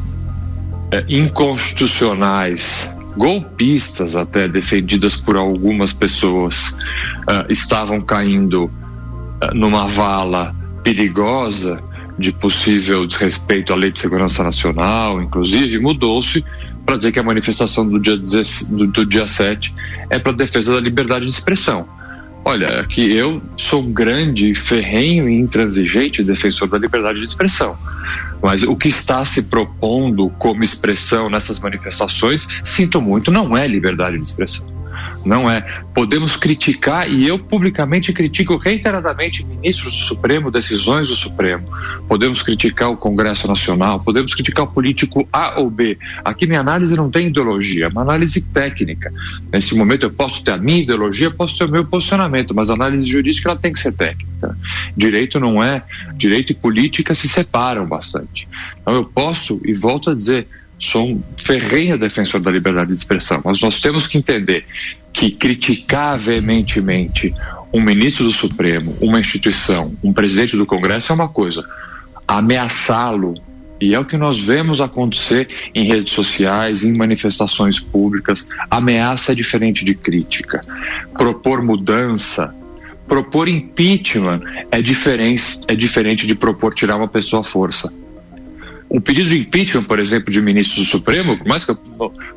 é, 0.91 1.05
inconstitucionais, 1.09 2.91
golpistas 3.17 4.17
até 4.17 4.49
defendidas 4.49 5.17
por 5.17 5.37
algumas 5.37 5.93
pessoas, 5.93 6.71
uh, 6.71 7.45
estavam 7.49 8.01
caindo 8.01 8.65
uh, 8.65 9.55
numa 9.55 9.87
vala 9.87 10.55
perigosa 10.83 11.81
de 12.19 12.33
possível 12.33 13.07
desrespeito 13.07 13.73
à 13.73 13.77
Lei 13.77 13.93
de 13.93 14.01
Segurança 14.01 14.43
Nacional, 14.43 15.23
inclusive, 15.23 15.79
mudou-se 15.79 16.45
para 16.89 16.97
dizer 16.97 17.13
que 17.13 17.19
a 17.19 17.23
manifestação 17.23 17.87
do 17.87 18.01
dia, 18.01 18.17
do, 18.17 18.87
do 18.87 19.05
dia 19.05 19.29
7 19.29 19.75
é 20.09 20.19
para 20.19 20.33
defesa 20.33 20.73
da 20.73 20.81
liberdade 20.81 21.27
de 21.27 21.31
expressão. 21.31 21.87
Olha, 22.43 22.83
que 22.85 23.15
eu 23.15 23.43
sou 23.59 23.83
grande, 23.83 24.55
ferrenho 24.55 25.29
e 25.29 25.39
intransigente 25.39 26.25
defensor 26.25 26.67
da 26.67 26.79
liberdade 26.79 27.19
de 27.19 27.27
expressão. 27.27 27.77
Mas 28.43 28.63
o 28.63 28.75
que 28.75 28.89
está 28.89 29.23
se 29.27 29.43
propondo 29.43 30.31
como 30.39 30.65
expressão 30.65 31.29
nessas 31.29 31.61
manifestações, 31.61 32.49
sinto 32.65 33.03
muito, 33.03 33.31
não 33.31 33.55
é 33.55 33.69
liberdade 33.69 34.17
de 34.17 34.25
expressão 34.25 34.78
não 35.25 35.51
é. 35.51 35.61
Podemos 35.95 36.37
criticar, 36.37 37.11
e 37.11 37.27
eu 37.27 37.39
publicamente 37.39 38.13
critico 38.13 38.57
reiteradamente 38.57 39.45
ministros 39.45 39.95
do 39.95 40.03
Supremo, 40.03 40.51
decisões 40.51 41.09
do 41.09 41.17
Supremo. 41.17 41.65
Podemos 42.07 42.43
criticar 42.43 42.91
o 42.91 42.97
Congresso 42.97 43.47
Nacional, 43.47 44.01
podemos 44.01 44.35
criticar 44.35 44.65
o 44.65 44.69
político 44.69 45.29
A 45.33 45.61
ou 45.61 45.71
B. 45.71 45.99
Aqui 46.25 46.47
minha 46.47 46.61
análise 46.61 46.97
não 46.97 47.11
tem 47.11 47.29
ideologia, 47.29 47.87
é 47.87 47.89
uma 47.89 48.03
análise 48.03 48.41
técnica. 48.41 49.13
Nesse 49.53 49.75
momento 49.75 50.05
eu 50.05 50.11
posso 50.11 50.43
ter 50.43 50.53
a 50.53 50.57
minha 50.57 50.83
ideologia, 50.83 51.31
posso 51.31 51.59
ter 51.59 51.65
o 51.65 51.71
meu 51.71 51.85
posicionamento, 51.85 52.55
mas 52.55 52.71
a 52.71 52.75
análise 52.75 53.07
jurídica 53.07 53.51
ela 53.51 53.59
tem 53.59 53.73
que 53.73 53.81
ser 53.81 53.93
técnica. 53.93 54.57
Direito 54.97 55.41
não 55.41 55.63
é, 55.63 55.83
direito 56.17 56.53
e 56.53 56.55
política 56.55 57.15
se 57.15 57.29
separam 57.29 57.87
bastante. 57.87 58.49
Então 58.81 58.95
eu 58.95 59.05
posso, 59.05 59.61
e 59.65 59.75
volto 59.75 60.11
a 60.11 60.15
dizer, 60.15 60.47
sou 60.79 61.09
um 61.09 61.23
ferrenho 61.37 61.99
defensor 61.99 62.41
da 62.41 62.51
liberdade 62.51 62.89
de 62.93 62.99
expressão, 62.99 63.41
mas 63.45 63.61
nós 63.61 63.81
temos 63.81 64.07
que 64.07 64.17
entender 64.17 64.65
que 65.13 65.31
criticar 65.31 66.19
veementemente 66.19 67.35
um 67.73 67.81
ministro 67.81 68.25
do 68.25 68.33
Supremo, 68.33 68.97
uma 69.01 69.21
instituição, 69.21 69.93
um 70.03 70.13
presidente 70.13 70.57
do 70.57 70.65
Congresso 70.65 71.13
é 71.13 71.15
uma 71.15 71.29
coisa, 71.29 71.65
ameaçá-lo 72.27 73.35
e 73.81 73.95
é 73.95 73.99
o 73.99 74.05
que 74.05 74.17
nós 74.17 74.39
vemos 74.39 74.81
acontecer 74.81 75.49
em 75.75 75.87
redes 75.87 76.13
sociais, 76.13 76.83
em 76.83 76.93
manifestações 76.93 77.79
públicas. 77.79 78.49
Ameaça 78.69 79.33
é 79.33 79.35
diferente 79.35 79.85
de 79.85 79.95
crítica. 79.95 80.61
Propor 81.13 81.63
mudança, 81.63 82.53
propor 83.07 83.49
impeachment 83.49 84.41
é 84.73 84.83
diferente, 84.83 85.61
é 85.69 85.77
diferente 85.77 86.27
de 86.27 86.35
propor 86.35 86.75
tirar 86.75 86.97
uma 86.97 87.07
pessoa 87.07 87.41
à 87.41 87.45
força 87.45 87.93
o 88.89 89.01
pedido 89.01 89.29
de 89.29 89.39
impeachment, 89.39 89.85
por 89.85 89.99
exemplo, 89.99 90.33
de 90.33 90.41
ministros 90.41 90.87
do 90.87 90.91
Supremo, 90.91 91.37
por 91.37 91.47
mais 91.47 91.65
que 91.65 91.73
eu 91.73 91.77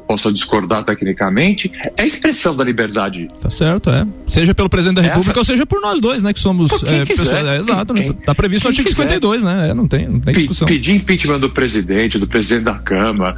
possa 0.05 0.31
discordar 0.31 0.83
tecnicamente, 0.83 1.71
é 1.95 2.05
expressão 2.05 2.53
da 2.55 2.63
liberdade. 2.63 3.29
Tá 3.39 3.49
certo, 3.49 3.89
é. 3.89 4.05
Seja 4.27 4.53
pelo 4.53 4.69
presidente 4.69 4.97
da 4.97 5.01
República 5.01 5.31
Essa... 5.31 5.39
ou 5.39 5.45
seja 5.45 5.65
por 5.65 5.81
nós 5.81 6.01
dois, 6.01 6.21
né? 6.21 6.33
Que 6.33 6.39
somos 6.39 6.83
é, 6.83 7.05
pessoas. 7.05 7.31
É, 7.31 7.57
exato, 7.57 7.93
quem, 7.93 8.11
tá 8.11 8.35
previsto 8.35 8.65
no 8.65 8.69
artigo 8.69 8.89
quiser. 8.89 9.03
52, 9.03 9.43
né? 9.43 9.69
É, 9.69 9.73
não 9.73 9.87
tem, 9.87 10.07
não 10.07 10.19
tem 10.19 10.33
discussão. 10.33 10.67
Pedir 10.67 10.95
impeachment 10.95 11.39
do 11.39 11.49
presidente, 11.49 12.19
do 12.19 12.27
presidente 12.27 12.65
da 12.65 12.75
Câmara, 12.75 13.37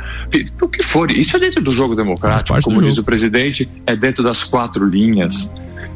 o 0.59 0.67
que 0.67 0.81
for. 0.81 1.11
Isso 1.11 1.37
é 1.37 1.39
dentro 1.39 1.61
do 1.61 1.71
jogo 1.71 1.95
democrático. 1.95 2.59
Como 2.63 2.81
diz 2.81 2.97
o 2.97 3.03
presidente, 3.03 3.69
é 3.85 3.95
dentro 3.95 4.23
das 4.23 4.43
quatro 4.43 4.87
linhas. 4.87 5.51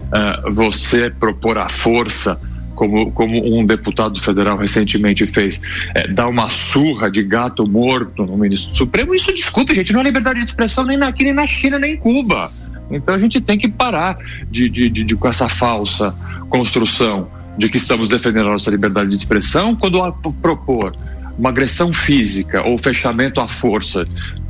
Uh, 0.07 0.53
você 0.53 1.09
propor 1.09 1.57
a 1.57 1.67
força 1.67 2.39
como, 2.77 3.11
como 3.11 3.59
um 3.59 3.65
deputado 3.65 4.21
federal 4.23 4.55
recentemente 4.55 5.25
fez, 5.25 5.59
é, 5.95 6.07
dar 6.07 6.27
uma 6.27 6.49
surra 6.51 7.09
de 7.09 7.23
gato 7.23 7.67
morto 7.67 8.23
no 8.23 8.37
ministro 8.37 8.69
do 8.69 8.77
Supremo, 8.77 9.15
isso, 9.15 9.33
desculpe, 9.33 9.73
gente, 9.73 9.91
não 9.91 10.01
é 10.01 10.03
liberdade 10.03 10.39
de 10.39 10.45
expressão 10.45 10.85
nem 10.85 11.01
aqui, 11.01 11.23
nem 11.23 11.33
na 11.33 11.47
China, 11.47 11.79
nem 11.79 11.95
em 11.95 11.97
Cuba. 11.97 12.51
Então 12.91 13.15
a 13.15 13.17
gente 13.19 13.41
tem 13.41 13.57
que 13.57 13.67
parar 13.67 14.17
de, 14.49 14.69
de, 14.69 14.89
de, 14.89 15.03
de 15.03 15.15
com 15.15 15.27
essa 15.27 15.49
falsa 15.49 16.15
construção 16.49 17.27
de 17.57 17.67
que 17.67 17.77
estamos 17.77 18.07
defendendo 18.07 18.47
a 18.47 18.51
nossa 18.51 18.69
liberdade 18.69 19.09
de 19.09 19.15
expressão 19.15 19.75
quando 19.75 19.99
propor 20.39 20.95
uma 21.37 21.49
agressão 21.49 21.91
física 21.93 22.61
ou 22.63 22.77
fechamento 22.77 23.41
à 23.41 23.47
força 23.47 24.07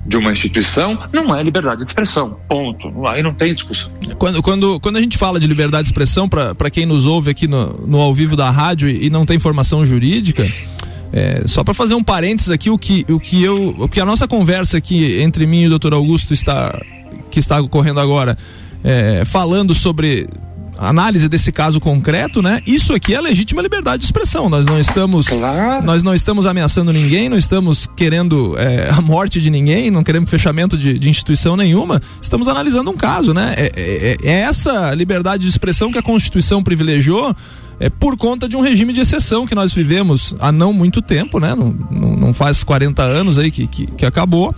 de 0.08 0.16
uma 0.16 0.32
instituição 0.32 0.98
não 1.12 1.36
é 1.36 1.44
liberdade 1.44 1.82
de 1.82 1.88
expressão. 1.88 2.38
Ponto. 2.48 3.06
Aí 3.08 3.22
não 3.22 3.34
tem 3.34 3.54
discussão. 3.54 3.92
Quando, 4.18 4.42
quando, 4.42 4.80
quando 4.80 4.96
a 4.96 5.02
gente 5.02 5.18
fala 5.18 5.40
de 5.40 5.46
liberdade 5.46 5.84
de 5.84 5.90
expressão, 5.90 6.30
para 6.30 6.70
quem 6.72 6.86
nos 6.86 7.06
ouve 7.06 7.30
aqui 7.30 7.48
no, 7.48 7.74
no 7.86 8.00
ao 8.00 8.14
vivo 8.14 8.36
da 8.36 8.50
rádio 8.50 8.88
e, 8.88 9.08
e 9.08 9.10
não 9.10 9.26
tem 9.26 9.38
formação 9.38 9.86
jurídica. 9.86 10.48
É, 11.12 11.44
só 11.46 11.64
para 11.64 11.74
fazer 11.74 11.94
um 11.94 12.04
parênteses 12.04 12.52
aqui, 12.52 12.70
o 12.70 12.78
que, 12.78 13.06
o, 13.10 13.20
que 13.20 13.44
eu, 13.44 13.76
o 13.78 13.90
que 13.90 14.00
a 14.00 14.06
nossa 14.06 14.28
conversa 14.28 14.78
aqui 14.78 15.22
entre 15.22 15.46
mim 15.46 15.62
e 15.62 15.68
o 15.68 15.70
doutor 15.70 15.94
Augusto 15.94 16.34
está, 16.34 16.80
que 17.30 17.40
está 17.40 17.60
ocorrendo 17.60 18.00
agora, 18.00 18.38
é, 18.84 19.24
falando 19.26 19.74
sobre 19.74 20.28
análise 20.78 21.28
desse 21.28 21.52
caso 21.52 21.80
concreto, 21.80 22.42
né? 22.42 22.62
Isso 22.66 22.94
aqui 22.94 23.14
é 23.14 23.22
legítima 23.22 23.62
liberdade 23.62 24.02
de 24.02 24.06
expressão. 24.06 24.50
Nós 24.50 24.66
não 24.66 24.80
estamos, 24.80 25.28
claro. 25.28 25.86
nós 25.86 26.04
não 26.04 26.14
estamos 26.14 26.46
ameaçando 26.46 26.94
ninguém, 26.94 27.30
não 27.30 27.38
estamos 27.38 27.90
querendo 27.96 28.58
é, 28.58 28.90
a 28.90 29.02
morte 29.02 29.42
de 29.42 29.50
ninguém, 29.50 29.90
não 29.90 30.04
queremos 30.04 30.30
fechamento 30.30 30.78
de, 30.78 30.98
de, 30.98 31.10
instituição 31.10 31.58
nenhuma. 31.58 32.02
Estamos 32.22 32.48
analisando 32.48 32.92
um 32.92 32.98
caso, 32.98 33.34
né? 33.34 33.54
É, 33.58 33.72
é, 33.76 34.18
é 34.30 34.40
essa 34.42 34.94
liberdade 34.94 35.44
de 35.44 35.50
expressão 35.50 35.92
que 35.92 35.98
a 35.98 36.04
Constituição 36.04 36.64
privilegiou 36.64 37.36
é 37.80 37.90
por 37.90 38.18
conta 38.18 38.50
de 38.50 38.58
um 38.58 38.62
regime 38.62 38.92
de 38.92 39.02
exceção 39.02 39.46
que 39.46 39.54
nós 39.54 39.72
vivemos 39.72 40.36
há 40.40 40.52
não 40.52 40.74
muito 40.74 41.02
tempo, 41.02 41.40
né? 41.40 41.54
Não, 41.56 41.76
não, 41.92 42.16
não 42.16 42.34
faz 42.34 42.64
40 42.64 43.04
anos 43.04 43.38
aí 43.38 43.52
que, 43.52 43.68
que, 43.68 43.86
que 43.86 44.06
acabou. 44.06 44.54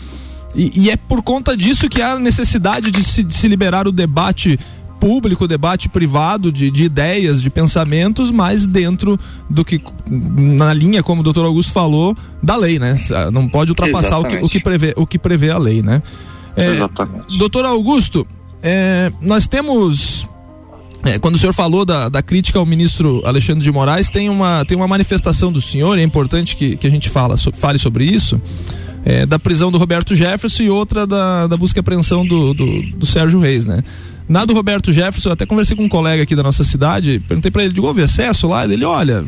E, 0.56 0.72
e, 0.86 0.90
é 0.90 0.98
por 0.98 1.22
conta 1.22 1.56
disso 1.56 1.88
que 1.88 2.02
há 2.02 2.18
necessidade 2.18 2.90
de 2.90 3.04
se, 3.04 3.24
de 3.24 3.34
se 3.34 3.48
liberar 3.48 3.88
o 3.88 3.92
debate 3.92 4.60
público, 5.00 5.48
debate 5.48 5.88
privado 5.88 6.52
de, 6.52 6.70
de 6.70 6.84
ideias, 6.84 7.42
de 7.42 7.50
pensamentos, 7.50 8.30
mas 8.32 8.66
dentro 8.66 9.20
do 9.50 9.64
que, 9.64 9.82
na 10.08 10.74
linha, 10.74 11.02
como 11.02 11.22
o 11.22 11.24
doutor 11.24 11.46
Augusto 11.46 11.72
falou, 11.72 12.16
da 12.42 12.56
lei, 12.56 12.80
né? 12.80 12.98
Não 13.32 13.48
pode 13.48 13.72
ultrapassar 13.72 14.20
o 14.20 14.26
que, 14.26 14.36
o 14.38 14.50
que, 14.50 14.60
prevê, 14.60 14.94
o 14.96 15.08
que 15.08 15.18
prevê 15.18 15.50
a 15.50 15.58
lei, 15.58 15.82
né? 15.82 16.02
É, 16.56 16.72
doutor 17.38 17.66
Augusto, 17.66 18.28
é, 18.62 19.12
nós 19.22 19.48
temos 19.48 20.28
é, 21.04 21.18
quando 21.18 21.36
o 21.36 21.38
senhor 21.38 21.54
falou 21.54 21.86
da, 21.86 22.10
da, 22.10 22.22
crítica 22.22 22.60
ao 22.60 22.66
ministro 22.66 23.22
Alexandre 23.26 23.64
de 23.64 23.72
Moraes, 23.72 24.10
tem 24.10 24.30
uma, 24.30 24.66
tem 24.66 24.76
uma 24.76 24.88
manifestação 24.88 25.52
do 25.52 25.62
senhor, 25.62 25.98
é 25.98 26.04
importante 26.04 26.56
que, 26.58 26.76
que 26.76 26.86
a 26.86 26.90
gente 26.90 27.10
fala, 27.10 27.38
so, 27.38 27.52
fale 27.54 27.80
sobre 27.80 28.04
isso, 28.04 28.42
é, 29.06 29.26
da 29.26 29.40
prisão 29.40 29.72
do 29.72 29.78
Roberto 29.78 30.14
Jefferson 30.14 30.64
e 30.64 30.70
outra 30.70 31.08
da, 31.08 31.48
da 31.48 31.56
busca 31.56 31.80
e 31.80 31.82
apreensão 31.82 32.26
do, 32.26 32.54
do, 32.54 32.82
do 32.82 33.06
Sérgio 33.06 33.40
Reis, 33.40 33.66
né? 33.66 33.82
Na 34.30 34.46
do 34.46 34.54
Roberto 34.54 34.94
Jefferson, 34.94 35.30
eu 35.30 35.34
até 35.34 35.44
conversei 35.44 35.76
com 35.76 35.84
um 35.84 35.90
colega 35.90 36.22
aqui 36.22 36.36
da 36.36 36.44
nossa 36.44 36.64
cidade, 36.64 37.20
perguntei 37.28 37.50
para 37.50 37.64
ele, 37.64 37.74
de 37.74 37.82
houve 37.82 38.04
excesso 38.04 38.48
lá? 38.48 38.64
Ele, 38.64 38.86
olha, 38.86 39.26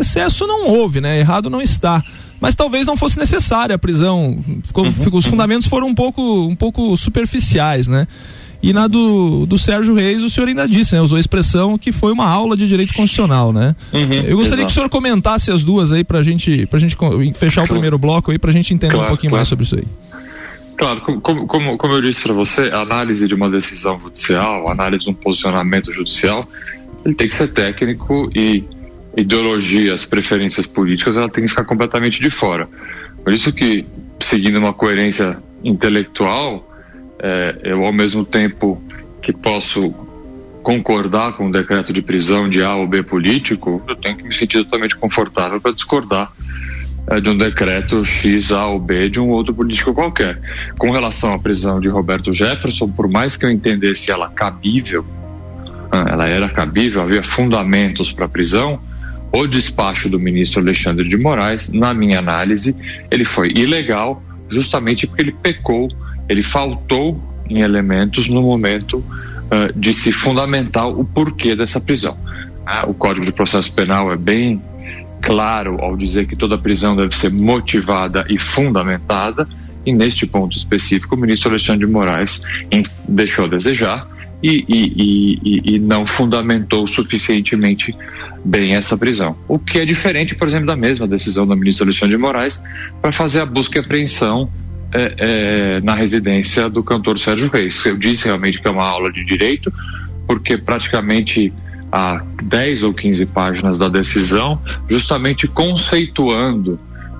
excesso 0.00 0.46
não 0.46 0.66
houve, 0.66 0.98
né? 0.98 1.20
Errado 1.20 1.50
não 1.50 1.60
está. 1.60 2.02
Mas 2.40 2.54
talvez 2.54 2.86
não 2.86 2.96
fosse 2.96 3.18
necessária 3.18 3.74
a 3.74 3.78
prisão. 3.78 4.38
Ficou, 4.62 4.86
uhum, 4.86 4.92
ficou, 4.92 5.18
os 5.18 5.26
fundamentos 5.26 5.68
foram 5.68 5.88
um 5.88 5.94
pouco, 5.94 6.22
um 6.46 6.56
pouco 6.56 6.96
superficiais, 6.96 7.86
né? 7.86 8.06
E 8.62 8.72
na 8.72 8.86
do, 8.86 9.44
do 9.44 9.58
Sérgio 9.58 9.94
Reis, 9.94 10.22
o 10.22 10.30
senhor 10.30 10.48
ainda 10.48 10.66
disse, 10.66 10.94
né? 10.94 11.02
Usou 11.02 11.18
a 11.18 11.20
expressão 11.20 11.76
que 11.76 11.92
foi 11.92 12.10
uma 12.10 12.26
aula 12.26 12.56
de 12.56 12.66
direito 12.66 12.94
constitucional, 12.94 13.52
né? 13.52 13.76
Uhum, 13.92 14.10
eu 14.10 14.38
gostaria 14.38 14.62
exato. 14.62 14.66
que 14.66 14.72
o 14.72 14.74
senhor 14.74 14.88
comentasse 14.88 15.50
as 15.50 15.62
duas 15.62 15.92
aí 15.92 16.02
pra 16.02 16.22
gente, 16.22 16.64
pra 16.64 16.78
gente 16.78 16.96
fechar 17.34 17.64
o 17.64 17.68
primeiro 17.68 17.98
bloco 17.98 18.30
aí, 18.30 18.38
pra 18.38 18.50
gente 18.52 18.72
entender 18.72 18.94
claro, 18.94 19.08
um 19.08 19.10
pouquinho 19.10 19.32
claro. 19.32 19.40
mais 19.40 19.48
sobre 19.48 19.64
isso 19.66 19.74
aí. 19.74 19.84
Claro, 20.76 21.00
como, 21.00 21.46
como, 21.46 21.76
como 21.76 21.94
eu 21.94 22.02
disse 22.02 22.20
para 22.22 22.32
você, 22.32 22.70
a 22.72 22.80
análise 22.80 23.28
de 23.28 23.34
uma 23.34 23.48
decisão 23.48 23.98
judicial, 23.98 24.68
a 24.68 24.72
análise 24.72 25.04
de 25.04 25.10
um 25.10 25.14
posicionamento 25.14 25.92
judicial, 25.92 26.46
ele 27.04 27.14
tem 27.14 27.28
que 27.28 27.34
ser 27.34 27.48
técnico 27.48 28.30
e 28.34 28.64
ideologias, 29.16 30.04
preferências 30.04 30.66
políticas, 30.66 31.16
ela 31.16 31.28
tem 31.28 31.44
que 31.44 31.50
ficar 31.50 31.64
completamente 31.64 32.20
de 32.20 32.30
fora. 32.30 32.68
Por 33.22 33.32
isso 33.32 33.52
que, 33.52 33.86
seguindo 34.20 34.58
uma 34.58 34.72
coerência 34.72 35.38
intelectual, 35.62 36.68
é, 37.20 37.56
eu 37.62 37.84
ao 37.84 37.92
mesmo 37.92 38.24
tempo 38.24 38.82
que 39.22 39.32
posso 39.32 39.94
concordar 40.62 41.34
com 41.34 41.48
o 41.48 41.52
decreto 41.52 41.92
de 41.92 42.02
prisão 42.02 42.48
de 42.48 42.62
A 42.62 42.74
ou 42.74 42.86
B 42.86 43.02
político, 43.02 43.82
eu 43.86 43.94
tenho 43.94 44.16
que 44.16 44.24
me 44.24 44.34
sentir 44.34 44.64
totalmente 44.64 44.96
confortável 44.96 45.60
para 45.60 45.72
discordar 45.72 46.32
de 47.22 47.30
um 47.30 47.36
decreto 47.36 48.04
X, 48.04 48.50
A 48.50 48.66
ou 48.66 48.78
B 48.78 49.08
de 49.08 49.20
um 49.20 49.28
outro 49.28 49.54
político 49.54 49.92
qualquer. 49.92 50.38
Com 50.78 50.90
relação 50.90 51.34
à 51.34 51.38
prisão 51.38 51.78
de 51.78 51.88
Roberto 51.88 52.32
Jefferson, 52.32 52.88
por 52.88 53.08
mais 53.08 53.36
que 53.36 53.44
eu 53.44 53.50
entendesse 53.50 54.10
ela 54.10 54.28
cabível, 54.30 55.04
ah, 55.90 56.06
ela 56.08 56.26
era 56.26 56.48
cabível, 56.48 57.02
havia 57.02 57.22
fundamentos 57.22 58.10
para 58.10 58.24
a 58.24 58.28
prisão, 58.28 58.80
o 59.30 59.46
despacho 59.46 60.08
do 60.08 60.18
ministro 60.18 60.60
Alexandre 60.60 61.08
de 61.08 61.16
Moraes, 61.16 61.68
na 61.68 61.92
minha 61.92 62.18
análise, 62.18 62.74
ele 63.10 63.24
foi 63.24 63.52
ilegal 63.54 64.22
justamente 64.48 65.06
porque 65.06 65.22
ele 65.22 65.32
pecou, 65.32 65.88
ele 66.28 66.42
faltou 66.42 67.20
em 67.50 67.60
elementos 67.60 68.28
no 68.28 68.40
momento 68.40 68.98
uh, 68.98 69.72
de 69.76 69.92
se 69.92 70.12
fundamentar 70.12 70.88
o 70.88 71.04
porquê 71.04 71.54
dessa 71.54 71.80
prisão. 71.80 72.16
Uh, 72.62 72.90
o 72.90 72.94
Código 72.94 73.26
de 73.26 73.32
Processo 73.32 73.72
Penal 73.72 74.12
é 74.12 74.16
bem 74.16 74.62
claro 75.24 75.78
ao 75.80 75.96
dizer 75.96 76.26
que 76.26 76.36
toda 76.36 76.58
prisão 76.58 76.94
deve 76.94 77.16
ser 77.16 77.32
motivada 77.32 78.24
e 78.28 78.38
fundamentada, 78.38 79.48
e 79.84 79.92
neste 79.92 80.26
ponto 80.26 80.56
específico, 80.56 81.14
o 81.14 81.18
ministro 81.18 81.50
Alexandre 81.50 81.86
de 81.86 81.92
Moraes 81.92 82.42
deixou 83.08 83.46
a 83.46 83.48
desejar 83.48 84.08
e, 84.42 84.64
e, 84.68 85.40
e, 85.42 85.74
e, 85.74 85.78
não 85.78 86.04
fundamentou 86.04 86.86
suficientemente 86.86 87.96
bem 88.44 88.76
essa 88.76 88.96
prisão. 88.96 89.36
O 89.48 89.58
que 89.58 89.78
é 89.78 89.86
diferente, 89.86 90.34
por 90.34 90.48
exemplo, 90.48 90.66
da 90.66 90.76
mesma 90.76 91.06
decisão 91.08 91.46
do 91.46 91.56
ministro 91.56 91.84
Alexandre 91.84 92.16
de 92.16 92.20
Moraes 92.20 92.60
para 93.00 93.10
fazer 93.10 93.40
a 93.40 93.46
busca 93.46 93.78
e 93.78 93.80
apreensão 93.80 94.50
é, 94.92 95.14
é, 95.18 95.80
na 95.80 95.94
residência 95.94 96.68
do 96.68 96.82
cantor 96.82 97.18
Sérgio 97.18 97.50
Reis. 97.50 97.84
Eu 97.86 97.96
disse 97.96 98.26
realmente 98.26 98.60
que 98.60 98.68
é 98.68 98.70
uma 98.70 98.84
aula 98.84 99.10
de 99.10 99.24
direito, 99.24 99.72
porque 100.26 100.58
praticamente 100.58 101.52
há 101.94 102.20
10 102.42 102.82
ou 102.82 102.92
15 102.92 103.24
páginas 103.26 103.78
da 103.78 103.88
decisão, 103.88 104.60
justamente 104.90 105.46
conceituando 105.46 106.76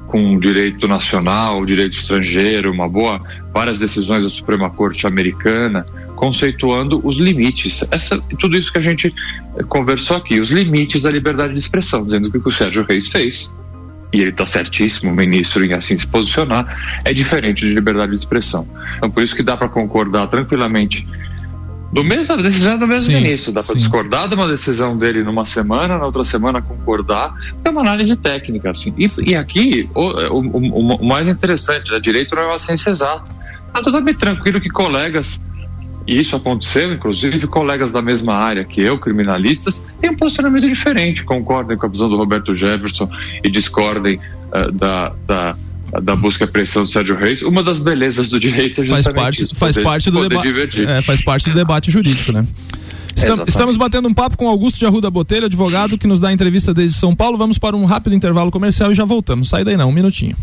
com 0.08 0.36
direito 0.36 0.88
nacional, 0.88 1.64
direito 1.64 1.92
estrangeiro, 1.92 2.72
uma 2.72 2.88
boa, 2.88 3.20
várias 3.52 3.78
decisões 3.78 4.24
da 4.24 4.28
Suprema 4.28 4.68
Corte 4.68 5.06
Americana, 5.06 5.86
conceituando 6.16 7.00
os 7.04 7.16
limites. 7.16 7.84
Essa, 7.88 8.20
tudo 8.38 8.56
isso 8.56 8.72
que 8.72 8.78
a 8.78 8.82
gente 8.82 9.14
conversou 9.68 10.16
aqui, 10.16 10.40
os 10.40 10.50
limites 10.50 11.02
da 11.02 11.10
liberdade 11.10 11.52
de 11.52 11.60
expressão, 11.60 12.04
dizendo 12.04 12.28
que 12.28 12.38
o 12.38 12.42
que 12.42 12.48
o 12.48 12.52
Sérgio 12.52 12.84
Reis 12.84 13.06
fez, 13.08 13.48
e 14.12 14.20
ele 14.20 14.30
está 14.30 14.44
certíssimo, 14.44 15.12
o 15.12 15.14
ministro, 15.14 15.64
em 15.64 15.72
assim 15.72 15.96
se 15.96 16.06
posicionar, 16.06 17.00
é 17.04 17.12
diferente 17.12 17.66
de 17.66 17.74
liberdade 17.74 18.10
de 18.10 18.18
expressão. 18.18 18.66
Então, 18.96 19.10
por 19.10 19.22
isso 19.22 19.36
que 19.36 19.42
dá 19.42 19.56
para 19.56 19.68
concordar 19.68 20.26
tranquilamente 20.26 21.06
do 21.94 22.02
mesmo, 22.02 22.34
a 22.34 22.36
decisão 22.38 22.72
é 22.74 22.78
do 22.78 22.88
mesmo 22.88 23.12
sim, 23.12 23.22
ministro. 23.22 23.52
Dá 23.52 23.62
para 23.62 23.76
discordar 23.76 24.28
de 24.28 24.34
uma 24.34 24.48
decisão 24.48 24.98
dele 24.98 25.22
numa 25.22 25.44
semana, 25.44 25.96
na 25.96 26.04
outra 26.04 26.24
semana 26.24 26.60
concordar. 26.60 27.32
É 27.64 27.70
uma 27.70 27.82
análise 27.82 28.16
técnica. 28.16 28.72
Assim. 28.72 28.92
E, 28.98 29.08
e 29.24 29.36
aqui, 29.36 29.88
o, 29.94 30.00
o, 30.00 30.96
o, 30.96 31.06
mais 31.06 31.28
interessante, 31.28 31.92
a 31.92 31.94
né, 31.94 32.00
direito 32.00 32.34
não 32.34 32.42
é 32.42 32.46
uma 32.46 32.58
ciência 32.58 32.90
exata. 32.90 33.30
Está 33.68 33.80
totalmente 33.80 34.18
tranquilo 34.18 34.60
que 34.60 34.68
colegas, 34.70 35.40
e 36.04 36.20
isso 36.20 36.34
aconteceu, 36.34 36.92
inclusive, 36.92 37.46
colegas 37.46 37.92
da 37.92 38.02
mesma 38.02 38.34
área 38.34 38.64
que 38.64 38.82
eu, 38.82 38.98
criminalistas, 38.98 39.80
têm 40.00 40.10
um 40.10 40.16
posicionamento 40.16 40.68
diferente, 40.68 41.22
concordem 41.22 41.78
com 41.78 41.86
a 41.86 41.88
visão 41.88 42.08
do 42.08 42.16
Roberto 42.16 42.56
Jefferson 42.56 43.08
e 43.42 43.48
discordem 43.48 44.18
uh, 44.48 44.72
da, 44.72 45.12
da 45.26 45.56
da 46.02 46.16
busca 46.16 46.44
e 46.44 46.46
pressão 46.46 46.84
do 46.84 46.90
Sérgio 46.90 47.16
Reis, 47.16 47.42
uma 47.42 47.62
das 47.62 47.80
belezas 47.80 48.28
do 48.28 48.38
direito 48.38 48.80
é 48.80 48.84
justamente 48.84 49.04
faz 49.04 49.16
parte, 49.16 49.42
isso, 49.42 49.54
faz 49.54 49.74
poder, 49.74 49.84
parte 49.84 50.10
do 50.10 50.28
debate, 50.28 50.86
é, 50.86 51.02
faz 51.02 51.24
parte 51.24 51.50
do 51.50 51.54
debate 51.54 51.90
jurídico, 51.90 52.32
né? 52.32 52.46
Estamos, 53.16 53.48
estamos 53.48 53.76
batendo 53.76 54.08
um 54.08 54.14
papo 54.14 54.36
com 54.36 54.48
Augusto 54.48 54.78
de 54.78 54.86
Arruda 54.86 55.08
Botelho, 55.08 55.46
advogado 55.46 55.96
que 55.96 56.06
nos 56.06 56.20
dá 56.20 56.32
entrevista 56.32 56.74
desde 56.74 56.98
São 56.98 57.14
Paulo. 57.14 57.38
Vamos 57.38 57.58
para 57.58 57.76
um 57.76 57.84
rápido 57.84 58.14
intervalo 58.14 58.50
comercial 58.50 58.90
e 58.90 58.94
já 58.94 59.04
voltamos. 59.04 59.48
Sai 59.48 59.64
daí 59.64 59.76
não, 59.76 59.88
um 59.88 59.92
minutinho. 59.92 60.36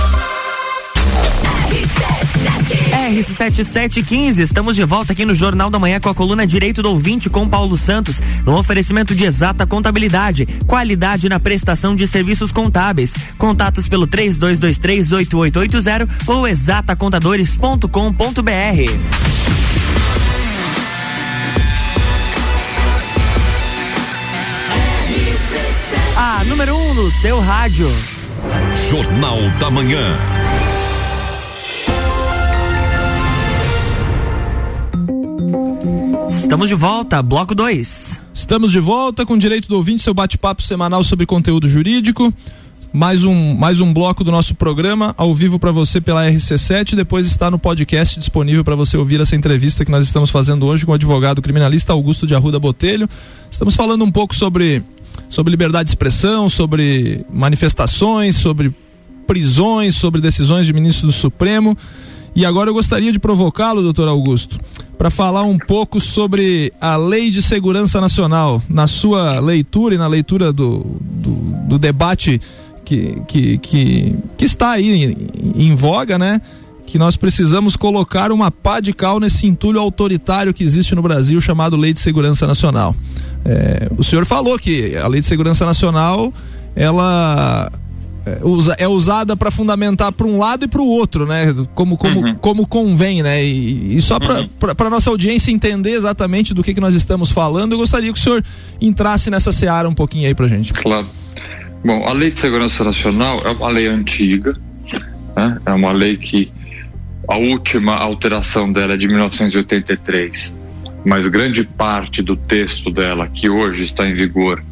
RC7715, 3.11 4.39
estamos 4.39 4.75
de 4.75 4.83
volta 4.85 5.11
aqui 5.11 5.25
no 5.25 5.35
Jornal 5.35 5.69
da 5.69 5.77
Manhã 5.77 5.99
com 5.99 6.07
a 6.07 6.15
coluna 6.15 6.47
Direito 6.47 6.81
do 6.81 6.87
Ouvinte 6.89 7.29
com 7.29 7.45
Paulo 7.47 7.75
Santos, 7.75 8.21
no 8.45 8.57
oferecimento 8.57 9.13
de 9.13 9.25
exata 9.25 9.67
contabilidade, 9.67 10.47
qualidade 10.65 11.27
na 11.27 11.37
prestação 11.37 11.93
de 11.93 12.07
serviços 12.07 12.53
contábeis. 12.53 13.13
Contatos 13.37 13.89
pelo 13.89 14.07
32238880 14.07 16.07
ou 16.27 16.47
exatacontadores.com.br. 16.47 17.87
A 26.15 26.45
número 26.45 26.77
1 26.77 26.79
um 26.79 26.93
no 26.93 27.11
seu 27.11 27.41
rádio. 27.41 27.93
Jornal 28.89 29.37
da 29.59 29.69
Manhã. 29.69 30.17
Estamos 36.51 36.67
de 36.67 36.75
volta, 36.75 37.21
bloco 37.21 37.55
2. 37.55 38.21
Estamos 38.33 38.73
de 38.73 38.79
volta 38.81 39.25
com 39.25 39.37
direito 39.37 39.69
do 39.69 39.77
ouvinte, 39.77 40.01
seu 40.01 40.13
bate-papo 40.13 40.61
semanal 40.61 41.01
sobre 41.01 41.25
conteúdo 41.25 41.69
jurídico. 41.69 42.33
Mais 42.91 43.23
um, 43.23 43.55
mais 43.55 43.79
um 43.79 43.93
bloco 43.93 44.21
do 44.21 44.33
nosso 44.33 44.53
programa 44.55 45.15
ao 45.17 45.33
vivo 45.33 45.57
para 45.57 45.71
você 45.71 46.01
pela 46.01 46.29
RC7. 46.29 46.93
Depois 46.93 47.25
está 47.25 47.49
no 47.49 47.57
podcast 47.57 48.19
disponível 48.19 48.65
para 48.65 48.75
você 48.75 48.97
ouvir 48.97 49.21
essa 49.21 49.33
entrevista 49.33 49.85
que 49.85 49.91
nós 49.91 50.05
estamos 50.05 50.29
fazendo 50.29 50.65
hoje 50.65 50.85
com 50.85 50.91
o 50.91 50.95
advogado 50.95 51.41
criminalista 51.41 51.93
Augusto 51.93 52.27
de 52.27 52.35
Arruda 52.35 52.59
Botelho. 52.59 53.07
Estamos 53.49 53.73
falando 53.73 54.03
um 54.03 54.11
pouco 54.11 54.35
sobre, 54.35 54.83
sobre 55.29 55.51
liberdade 55.51 55.85
de 55.85 55.91
expressão, 55.91 56.49
sobre 56.49 57.25
manifestações, 57.31 58.35
sobre 58.35 58.75
prisões, 59.25 59.95
sobre 59.95 60.19
decisões 60.19 60.67
de 60.67 60.73
ministro 60.73 61.07
do 61.07 61.13
Supremo. 61.13 61.77
E 62.35 62.45
agora 62.45 62.69
eu 62.69 62.73
gostaria 62.73 63.11
de 63.11 63.19
provocá-lo, 63.19 63.81
doutor 63.81 64.07
Augusto, 64.07 64.59
para 64.97 65.09
falar 65.09 65.43
um 65.43 65.57
pouco 65.57 65.99
sobre 65.99 66.71
a 66.79 66.95
Lei 66.95 67.29
de 67.29 67.41
Segurança 67.41 67.99
Nacional. 67.99 68.61
Na 68.69 68.87
sua 68.87 69.39
leitura 69.39 69.95
e 69.95 69.97
na 69.97 70.07
leitura 70.07 70.53
do, 70.53 70.85
do, 71.01 71.31
do 71.67 71.79
debate 71.79 72.39
que, 72.85 73.21
que, 73.27 73.57
que, 73.57 74.15
que, 74.37 74.45
está 74.45 74.71
aí 74.71 75.05
em, 75.05 75.17
em 75.55 75.75
voga, 75.75 76.17
né? 76.17 76.41
que 76.85 76.99
nós 76.99 77.15
precisamos 77.15 77.77
colocar 77.77 78.33
uma 78.33 78.51
pá 78.51 78.81
de 78.81 78.91
cal 78.91 79.17
nesse 79.17 79.47
entulho 79.47 79.79
autoritário 79.79 80.53
que 80.53 80.61
existe 80.61 80.93
no 80.93 81.01
Brasil 81.01 81.39
chamado 81.39 81.77
Lei 81.77 81.93
de 81.93 82.01
Segurança 82.01 82.45
Nacional. 82.45 82.93
É, 83.45 83.89
o 83.97 84.03
senhor 84.03 84.25
falou 84.25 84.59
que 84.59 84.97
a 84.97 85.07
Lei 85.07 85.21
de 85.21 85.25
Segurança 85.25 85.65
Nacional 85.65 86.33
ela 86.75 87.71
é, 88.25 88.39
usa, 88.43 88.75
é 88.77 88.87
usada 88.87 89.35
para 89.35 89.49
fundamentar 89.49 90.11
para 90.11 90.27
um 90.27 90.37
lado 90.37 90.65
e 90.65 90.67
para 90.67 90.81
o 90.81 90.87
outro, 90.87 91.25
né? 91.25 91.53
Como, 91.73 91.97
como, 91.97 92.25
uhum. 92.25 92.35
como 92.35 92.67
convém, 92.67 93.23
né? 93.23 93.43
E, 93.43 93.97
e 93.97 94.01
só 94.01 94.19
para 94.19 94.41
uhum. 94.41 94.89
nossa 94.89 95.09
audiência 95.09 95.51
entender 95.51 95.91
exatamente 95.91 96.53
do 96.53 96.63
que, 96.63 96.73
que 96.73 96.81
nós 96.81 96.93
estamos 96.93 97.31
falando, 97.31 97.73
eu 97.73 97.77
gostaria 97.79 98.11
que 98.13 98.19
o 98.19 98.21
senhor 98.21 98.43
entrasse 98.79 99.29
nessa 99.29 99.51
seara 99.51 99.89
um 99.89 99.93
pouquinho 99.93 100.27
aí 100.27 100.35
para 100.35 100.47
gente. 100.47 100.71
Claro. 100.73 101.07
Bom, 101.83 102.05
a 102.07 102.13
Lei 102.13 102.29
de 102.29 102.37
Segurança 102.37 102.83
Nacional 102.83 103.41
é 103.43 103.49
uma 103.49 103.69
lei 103.69 103.87
antiga, 103.87 104.55
né? 105.35 105.57
é 105.65 105.71
uma 105.71 105.91
lei 105.91 106.15
que 106.15 106.51
a 107.27 107.37
última 107.37 107.95
alteração 107.95 108.71
dela 108.71 108.93
é 108.93 108.97
de 108.97 109.07
1983, 109.07 110.59
mas 111.03 111.25
grande 111.27 111.63
parte 111.63 112.21
do 112.21 112.35
texto 112.35 112.91
dela, 112.91 113.27
que 113.27 113.49
hoje 113.49 113.83
está 113.83 114.07
em 114.07 114.13
vigor, 114.13 114.63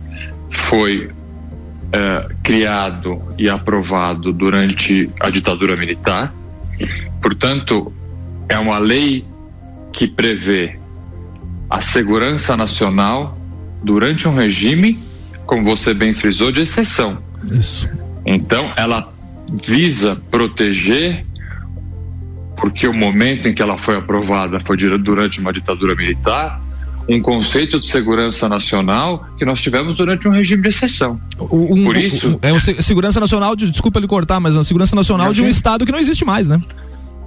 foi 0.52 1.10
é, 1.92 2.30
criado 2.44 3.22
e 3.38 3.50
aprovado 3.50 4.32
durante 4.32 5.10
a 5.20 5.30
ditadura 5.30 5.76
militar. 5.76 6.34
Portanto, 7.22 7.94
é 8.48 8.58
uma 8.58 8.78
lei 8.78 9.26
que 9.92 10.08
prevê 10.08 10.80
a 11.70 11.82
segurança 11.82 12.56
nacional 12.56 13.38
durante 13.84 14.28
um 14.28 14.34
regime, 14.34 15.00
como 15.46 15.64
você 15.64 15.94
bem 15.94 16.14
frisou, 16.14 16.52
de 16.52 16.62
exceção. 16.62 17.18
Isso. 17.52 17.90
Então, 18.26 18.74
ela 18.78 19.12
visa 19.66 20.16
proteger, 20.30 21.26
porque 22.58 22.88
o 22.88 22.94
momento 22.94 23.48
em 23.48 23.54
que 23.54 23.62
ela 23.62 23.78
foi 23.78 23.96
aprovada 23.96 24.60
foi 24.60 24.78
durante 24.78 25.40
uma 25.40 25.52
ditadura 25.52 25.96
militar, 25.96 26.62
um 27.10 27.22
conceito 27.22 27.80
de 27.80 27.88
segurança 27.88 28.48
nacional 28.48 29.28
que 29.38 29.44
nós 29.44 29.62
tivemos 29.62 29.96
durante 29.96 30.28
um 30.28 30.32
regime 30.32 30.62
de 30.62 30.70
exceção. 30.70 31.20
Um, 31.40 31.84
Por 31.84 31.98
isso. 31.98 32.32
Um, 32.32 32.40
é 32.42 32.52
uma 32.52 32.60
segurança 32.60 33.20
nacional 33.20 33.56
de, 33.56 33.70
desculpa 33.72 34.00
ele 34.00 34.08
cortar, 34.08 34.40
mas 34.40 34.54
é 34.54 34.58
uma 34.60 34.64
segurança 34.64 34.96
nacional 34.96 35.34
de 35.34 35.42
um 35.42 35.48
Estado 35.48 35.86
que 35.86 35.92
não 35.92 36.00
existe 36.00 36.24
mais, 36.24 36.48
né? 36.48 36.62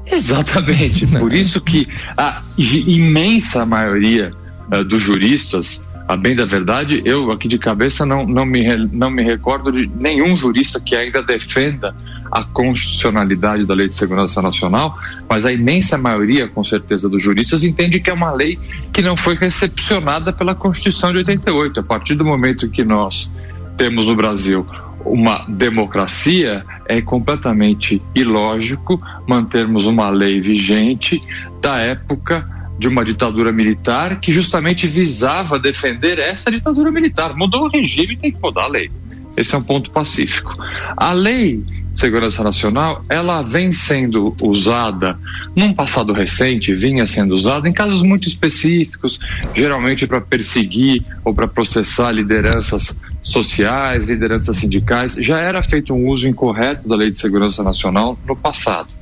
Exatamente. 0.07 1.07
Por 1.19 1.33
isso 1.33 1.61
que 1.61 1.89
a 2.17 2.43
imensa 2.57 3.67
maioria 3.67 4.33
uh, 4.73 4.85
dos 4.85 5.01
juristas, 5.01 5.83
a 6.07 6.17
bem 6.17 6.37
da 6.37 6.45
verdade, 6.45 7.03
eu 7.05 7.33
aqui 7.33 7.49
de 7.49 7.59
cabeça 7.59 8.07
não, 8.07 8.27
não, 8.27 8.47
me, 8.47 8.65
não 8.93 9.11
me 9.11 9.23
recordo 9.23 9.73
de 9.73 9.91
nenhum 9.99 10.37
jurista 10.37 10.81
que 10.81 10.95
ainda 10.95 11.23
defenda 11.23 11.95
a 12.33 12.43
constitucionalidade 12.45 13.67
da 13.67 13.75
Lei 13.75 13.91
de 13.91 13.95
Segurança 13.95 14.41
Nacional, 14.41 14.99
mas 15.29 15.45
a 15.45 15.53
imensa 15.53 15.99
maioria, 15.99 16.49
com 16.49 16.65
certeza, 16.65 17.07
dos 17.07 17.23
juristas 17.23 17.63
entende 17.63 18.01
que 18.01 18.09
é 18.09 18.13
uma 18.15 18.33
lei 18.33 18.59
que 18.91 19.03
não 19.03 19.15
foi 19.15 19.35
recepcionada 19.35 20.33
pela 20.33 20.55
Constituição 20.55 21.13
de 21.13 21.19
88. 21.19 21.81
A 21.81 21.83
partir 21.83 22.15
do 22.15 22.25
momento 22.25 22.71
que 22.71 22.85
nós 22.85 23.31
temos 23.77 24.07
no 24.07 24.17
Brasil 24.17 24.67
uma 25.05 25.45
democracia, 25.47 26.65
é 26.89 27.03
completamente 27.03 28.01
ilógico 28.15 28.99
mantermos 29.29 29.85
uma 29.85 30.09
lei 30.09 30.41
vigente 30.41 31.21
da 31.61 31.77
época 31.77 32.49
de 32.79 32.89
uma 32.89 33.05
ditadura 33.05 33.53
militar 33.53 34.21
que 34.21 34.33
justamente 34.33 34.87
visava 34.87 35.59
defender 35.59 36.19
essa 36.19 36.51
ditadura 36.51 36.91
militar. 36.91 37.37
Mudou 37.37 37.65
o 37.65 37.69
regime, 37.69 38.17
tem 38.17 38.33
que 38.33 38.39
mudar 38.41 38.65
a 38.65 38.69
lei. 38.69 38.91
Esse 39.37 39.55
é 39.55 39.59
um 39.59 39.63
ponto 39.63 39.91
pacífico. 39.91 40.55
A 40.97 41.13
lei 41.13 41.82
segurança 41.95 42.43
nacional, 42.43 43.05
ela 43.09 43.43
vem 43.43 43.71
sendo 43.71 44.35
usada 44.41 45.19
num 45.55 45.73
passado 45.73 46.13
recente, 46.13 46.75
vinha 46.75 47.07
sendo 47.07 47.35
usada 47.35 47.69
em 47.69 47.73
casos 47.73 48.03
muito 48.03 48.29
específicos, 48.29 49.19
geralmente 49.55 50.07
para 50.07 50.21
perseguir 50.21 51.05
ou 51.25 51.35
para 51.35 51.47
processar 51.47 52.13
lideranças 52.13 52.97
sociais, 53.23 54.07
lideranças 54.07 54.57
sindicais. 54.57 55.15
Já 55.15 55.39
era 55.39 55.63
feito 55.63 55.95
um 55.95 56.09
uso 56.09 56.27
incorreto 56.27 56.89
da 56.89 56.97
Lei 56.97 57.11
de 57.11 57.19
Segurança 57.19 57.63
Nacional 57.63 58.19
no 58.27 58.35
passado. 58.35 58.95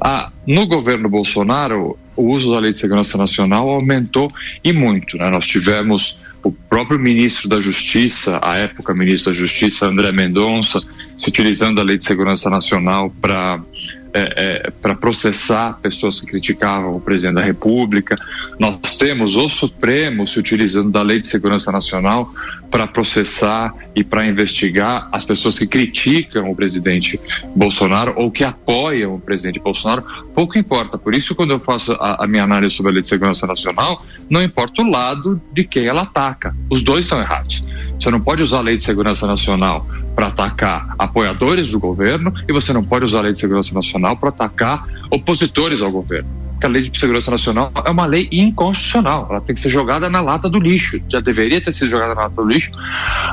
Ah, 0.00 0.30
no 0.46 0.66
governo 0.66 1.08
Bolsonaro, 1.08 1.98
o 2.16 2.32
uso 2.32 2.50
da 2.50 2.58
Lei 2.58 2.72
de 2.72 2.78
Segurança 2.78 3.18
Nacional 3.18 3.68
aumentou 3.68 4.32
e 4.64 4.72
muito. 4.72 5.16
Né? 5.18 5.28
Nós 5.30 5.46
tivemos 5.46 6.18
o 6.42 6.50
próprio 6.50 6.98
ministro 6.98 7.48
da 7.48 7.60
Justiça, 7.60 8.40
a 8.42 8.56
época 8.56 8.94
ministro 8.94 9.32
da 9.32 9.38
Justiça, 9.38 9.86
André 9.86 10.10
Mendonça, 10.10 10.80
se 11.20 11.28
utilizando 11.28 11.82
a 11.82 11.84
Lei 11.84 11.98
de 11.98 12.04
Segurança 12.06 12.48
Nacional 12.48 13.12
para 13.20 13.62
é, 14.12 14.34
é, 14.66 14.70
para 14.82 14.94
processar 14.94 15.78
pessoas 15.80 16.20
que 16.20 16.26
criticavam 16.26 16.92
o 16.92 17.00
presidente 17.00 17.34
da 17.36 17.42
República. 17.42 18.16
Nós 18.58 18.96
temos 18.96 19.36
o 19.36 19.48
Supremo 19.48 20.26
se 20.26 20.38
utilizando 20.38 20.90
da 20.90 21.02
Lei 21.02 21.20
de 21.20 21.26
Segurança 21.26 21.70
Nacional 21.70 22.32
para 22.70 22.86
processar 22.86 23.74
e 23.94 24.04
para 24.04 24.26
investigar 24.26 25.08
as 25.10 25.24
pessoas 25.24 25.58
que 25.58 25.66
criticam 25.66 26.50
o 26.50 26.54
presidente 26.54 27.20
Bolsonaro 27.54 28.14
ou 28.16 28.30
que 28.30 28.44
apoiam 28.44 29.14
o 29.14 29.20
presidente 29.20 29.58
Bolsonaro. 29.58 30.04
Pouco 30.34 30.58
importa. 30.58 30.96
Por 30.96 31.14
isso, 31.14 31.34
quando 31.34 31.50
eu 31.50 31.60
faço 31.60 31.92
a, 31.92 32.24
a 32.24 32.26
minha 32.26 32.44
análise 32.44 32.74
sobre 32.74 32.90
a 32.90 32.94
Lei 32.94 33.02
de 33.02 33.08
Segurança 33.08 33.46
Nacional, 33.46 34.04
não 34.28 34.42
importa 34.42 34.82
o 34.82 34.90
lado 34.90 35.40
de 35.52 35.64
quem 35.64 35.86
ela 35.86 36.02
ataca. 36.02 36.54
Os 36.70 36.82
dois 36.82 37.04
estão 37.04 37.20
errados. 37.20 37.64
Você 37.98 38.10
não 38.10 38.20
pode 38.20 38.42
usar 38.42 38.58
a 38.58 38.62
Lei 38.62 38.76
de 38.76 38.84
Segurança 38.84 39.26
Nacional 39.26 39.86
para 40.14 40.28
atacar 40.28 40.94
apoiadores 40.98 41.70
do 41.70 41.78
governo 41.78 42.32
e 42.48 42.52
você 42.52 42.72
não 42.72 42.82
pode 42.82 43.04
usar 43.04 43.18
a 43.18 43.22
Lei 43.22 43.32
de 43.32 43.40
Segurança 43.40 43.74
Nacional 43.74 43.99
para 44.16 44.28
atacar 44.30 44.86
opositores 45.10 45.82
ao 45.82 45.90
governo. 45.90 46.28
Porque 46.52 46.66
a 46.66 46.68
Lei 46.68 46.90
de 46.90 46.98
Segurança 46.98 47.30
Nacional 47.30 47.72
é 47.84 47.90
uma 47.90 48.04
lei 48.04 48.28
inconstitucional, 48.30 49.26
ela 49.30 49.40
tem 49.40 49.54
que 49.54 49.60
ser 49.60 49.70
jogada 49.70 50.10
na 50.10 50.20
lata 50.20 50.48
do 50.48 50.58
lixo. 50.58 51.00
Já 51.08 51.20
deveria 51.20 51.60
ter 51.60 51.72
sido 51.72 51.88
jogada 51.88 52.14
na 52.14 52.22
lata 52.22 52.36
do 52.36 52.46
lixo 52.46 52.70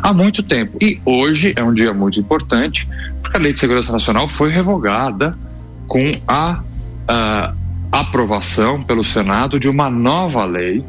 há 0.02 0.14
muito 0.14 0.42
tempo. 0.42 0.78
E 0.82 1.00
hoje 1.04 1.54
é 1.58 1.64
um 1.64 1.74
dia 1.74 1.94
muito 1.94 2.20
importante, 2.20 2.88
porque 3.22 3.36
a 3.36 3.40
Lei 3.40 3.52
de 3.52 3.60
Segurança 3.60 3.92
Nacional 3.92 4.28
foi 4.30 4.50
revogada 4.50 5.38
com 5.88 6.12
a, 6.28 6.62
a 7.08 7.54
aprovação 7.92 8.82
pelo 8.82 9.04
Senado 9.04 9.60
de 9.60 9.68
uma 9.68 9.90
nova 9.90 10.46
lei 10.46 10.84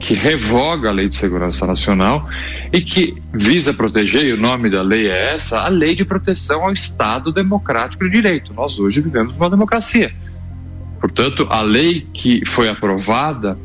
que 0.00 0.14
revoga 0.14 0.88
a 0.88 0.92
Lei 0.92 1.08
de 1.08 1.16
Segurança 1.16 1.66
Nacional 1.66 2.28
e 2.72 2.80
que 2.80 3.20
visa 3.32 3.74
proteger, 3.74 4.24
e 4.26 4.32
o 4.32 4.36
nome 4.36 4.70
da 4.70 4.82
lei 4.82 5.08
é 5.08 5.34
essa, 5.34 5.60
a 5.60 5.68
Lei 5.68 5.94
de 5.94 6.04
Proteção 6.04 6.64
ao 6.64 6.72
Estado 6.72 7.32
Democrático 7.32 8.04
de 8.04 8.10
Direito. 8.10 8.54
Nós 8.54 8.78
hoje 8.78 9.00
vivemos 9.00 9.36
uma 9.36 9.50
democracia. 9.50 10.12
Portanto, 11.00 11.46
a 11.50 11.62
lei 11.62 12.06
que 12.12 12.44
foi 12.44 12.68
aprovada 12.68 13.58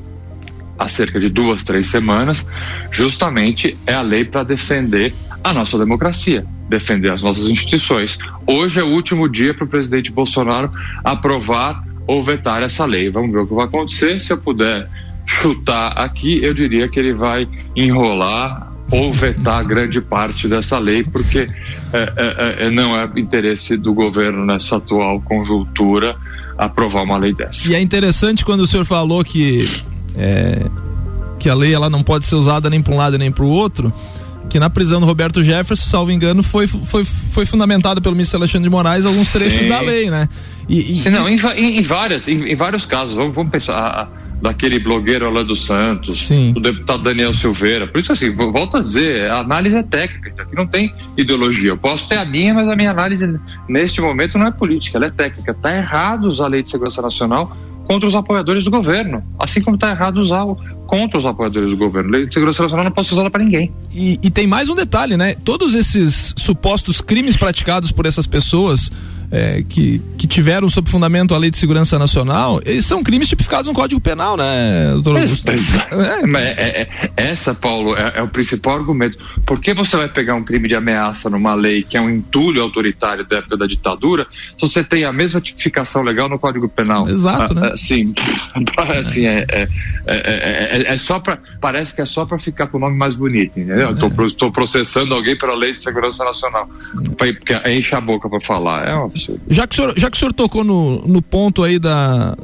há 0.77 0.87
cerca 0.87 1.19
de 1.19 1.29
duas, 1.29 1.63
três 1.63 1.87
semanas, 1.87 2.45
justamente 2.91 3.77
é 3.85 3.93
a 3.93 4.01
lei 4.01 4.25
para 4.25 4.43
defender 4.43 5.13
a 5.43 5.53
nossa 5.53 5.77
democracia, 5.77 6.45
defender 6.69 7.11
as 7.11 7.21
nossas 7.21 7.47
instituições. 7.47 8.17
Hoje 8.47 8.79
é 8.79 8.83
o 8.83 8.87
último 8.87 9.29
dia 9.29 9.53
para 9.53 9.65
o 9.65 9.67
presidente 9.67 10.11
Bolsonaro 10.11 10.71
aprovar 11.03 11.83
ou 12.07 12.23
vetar 12.23 12.63
essa 12.63 12.85
lei. 12.85 13.09
Vamos 13.09 13.31
ver 13.31 13.39
o 13.39 13.47
que 13.47 13.53
vai 13.53 13.65
acontecer. 13.65 14.19
Se 14.19 14.33
eu 14.33 14.37
puder 14.37 14.89
chutar 15.25 15.93
aqui, 15.99 16.39
eu 16.43 16.53
diria 16.53 16.87
que 16.87 16.99
ele 16.99 17.13
vai 17.13 17.47
enrolar 17.75 18.71
ou 18.91 19.11
vetar 19.13 19.63
grande 19.65 20.01
parte 20.01 20.47
dessa 20.47 20.77
lei, 20.77 21.03
porque 21.03 21.49
é, 21.91 22.13
é, 22.17 22.65
é, 22.65 22.69
não 22.69 22.97
é 22.97 23.09
interesse 23.17 23.77
do 23.77 23.93
governo 23.93 24.45
nessa 24.45 24.77
atual 24.77 25.21
conjuntura 25.21 26.15
aprovar 26.57 27.03
uma 27.03 27.17
lei 27.17 27.33
dessa. 27.33 27.69
E 27.69 27.75
é 27.75 27.81
interessante 27.81 28.45
quando 28.45 28.61
o 28.61 28.67
senhor 28.67 28.85
falou 28.85 29.23
que 29.23 29.67
é, 30.15 30.65
que 31.39 31.49
a 31.49 31.55
lei 31.55 31.73
ela 31.73 31.89
não 31.89 32.03
pode 32.03 32.25
ser 32.25 32.35
usada 32.35 32.69
nem 32.69 32.81
para 32.81 32.93
um 32.93 32.97
lado 32.97 33.17
nem 33.17 33.31
para 33.31 33.43
o 33.43 33.49
outro 33.49 33.91
que 34.49 34.59
na 34.59 34.69
prisão 34.69 34.99
do 34.99 35.07
Roberto 35.07 35.43
Jefferson, 35.43 35.89
salvo 35.89 36.11
engano, 36.11 36.43
foi, 36.43 36.67
foi, 36.67 37.03
foi 37.03 37.43
fundamentado 37.43 37.99
pelo 38.01 38.13
ministro 38.15 38.37
Alexandre 38.37 38.65
de 38.65 38.69
Moraes 38.69 39.03
alguns 39.03 39.31
trechos 39.31 39.63
Sim. 39.63 39.69
da 39.69 39.79
lei, 39.79 40.11
né? 40.11 40.29
E, 40.69 41.01
e 41.01 41.09
não, 41.09 41.27
em, 41.27 41.37
em, 41.57 41.79
em, 41.79 41.81
várias, 41.81 42.27
em, 42.27 42.43
em, 42.43 42.55
vários 42.55 42.85
casos, 42.85 43.15
vamos, 43.15 43.33
vamos 43.33 43.51
pensar, 43.51 43.75
a, 43.75 44.07
daquele 44.43 44.77
blogueiro 44.77 45.25
Orlando 45.25 45.55
Santos, 45.55 46.27
Sim. 46.27 46.51
do 46.51 46.59
deputado 46.59 47.01
Daniel 47.01 47.33
Silveira. 47.33 47.87
Por 47.87 48.01
isso, 48.01 48.11
assim, 48.11 48.29
volto 48.29 48.75
a 48.75 48.81
dizer, 48.81 49.31
a 49.31 49.39
análise 49.39 49.77
é 49.77 49.81
técnica, 49.81 50.43
aqui 50.43 50.53
não 50.53 50.67
tem 50.67 50.93
ideologia. 51.15 51.69
Eu 51.69 51.77
posso 51.77 52.09
ter 52.09 52.17
a 52.17 52.25
minha, 52.25 52.53
mas 52.53 52.67
a 52.67 52.75
minha 52.75 52.91
análise 52.91 53.39
neste 53.69 54.01
momento 54.01 54.37
não 54.37 54.45
é 54.45 54.51
política, 54.51 54.97
ela 54.97 55.05
é 55.05 55.09
técnica. 55.09 55.53
Está 55.53 55.73
errado 55.73 56.25
usar 56.25 56.43
a 56.43 56.47
Lei 56.49 56.61
de 56.61 56.69
Segurança 56.69 57.01
Nacional 57.01 57.55
contra 57.87 58.05
os 58.05 58.15
apoiadores 58.15 58.65
do 58.65 58.71
governo, 58.71 59.23
assim 59.39 59.61
como 59.61 59.75
está 59.75 59.91
errado 59.91 60.17
usar 60.17 60.43
o, 60.43 60.55
contra 60.85 61.17
os 61.17 61.25
apoiadores 61.25 61.69
do 61.69 61.77
governo. 61.77 62.09
Lei 62.09 62.25
de 62.25 62.33
segurança 62.33 62.63
nacional 62.63 62.83
não 62.83 62.91
pode 62.91 63.07
ser 63.07 63.13
usada 63.13 63.29
para 63.29 63.43
ninguém. 63.43 63.71
E, 63.93 64.19
e, 64.21 64.29
tem 64.29 64.45
mais 64.45 64.69
um 64.69 64.75
detalhe, 64.75 65.15
né? 65.15 65.35
Todos 65.35 65.73
esses 65.73 66.33
supostos 66.37 66.99
crimes 66.99 67.37
praticados 67.37 67.91
por 67.91 68.05
essas 68.05 68.27
pessoas 68.27 68.91
é, 69.33 69.63
que, 69.67 69.99
que 70.15 70.27
tiveram 70.27 70.69
sob 70.69 70.87
fundamento 70.87 71.33
a 71.33 71.37
lei 71.39 71.49
de 71.49 71.57
segurança 71.57 71.97
nacional, 71.97 72.61
eles 72.63 72.85
são 72.85 73.03
crimes 73.03 73.27
tipificados 73.27 73.67
no 73.67 73.73
Código 73.73 73.99
Penal, 73.99 74.37
né, 74.37 74.91
doutor 74.93 75.15
Augusto? 75.15 75.49
É, 75.49 75.55
é, 76.39 76.81
é, 76.81 77.09
essa, 77.17 77.55
Paulo, 77.55 77.95
é, 77.95 78.21
o 78.21 78.27
principal 78.27 78.75
argumento. 78.75 79.17
Por 79.43 79.59
que 79.59 79.73
você 79.73 79.97
vai 79.97 80.07
pegar 80.07 80.35
um 80.35 80.43
crime 80.43 80.67
de 80.67 80.75
ameaça 80.75 81.31
numa 81.31 81.55
lei 81.55 81.81
que 81.81 81.97
é 81.97 82.01
um 82.01 82.11
entulho 82.11 82.61
autoritário 82.61 83.25
da 83.25 83.37
época 83.37 83.57
da 83.57 83.65
ditadura, 83.65 84.27
se 84.31 84.61
você 84.61 84.83
tem 84.83 85.03
a 85.03 85.11
mesma 85.11 85.41
tipificação 85.41 86.03
legal 86.03 86.29
no 86.29 86.37
Código 86.37 86.69
Penal? 86.69 87.09
Exato, 87.09 87.55
né? 87.55 87.71
Assim, 87.73 88.13
assim 88.99 89.25
é, 89.25 89.45
é, 90.05 90.93
é, 90.93 90.97
só 90.97 91.19
para 91.19 91.39
parece 91.59 91.95
que 91.95 92.01
é 92.01 92.05
só 92.05 92.23
para 92.23 92.37
ficar 92.37 92.67
com 92.67 92.77
o 92.77 92.79
nome 92.79 92.95
mais 92.95 93.15
bonito, 93.15 93.59
entendeu? 93.59 93.97
Estou 94.27 94.51
processando 94.51 95.15
alguém 95.15 95.35
pela 95.35 95.55
lei 95.55 95.71
de 95.71 95.81
segurança 95.81 96.23
nacional, 96.23 96.69
porque 97.17 97.59
enche 97.67 97.95
a 97.95 98.01
boca 98.01 98.29
para 98.29 98.39
falar. 98.39 98.87
É 98.87 98.93
uma 98.93 99.09
já 99.49 99.67
que 99.67 99.73
o 99.73 99.75
senhor, 99.75 99.93
já 99.97 100.09
que 100.09 100.17
o 100.17 100.19
senhor 100.19 100.33
tocou 100.33 100.63
no, 100.63 101.01
no 101.07 101.21
ponto 101.21 101.63
aí 101.63 101.79
da, 101.79 102.35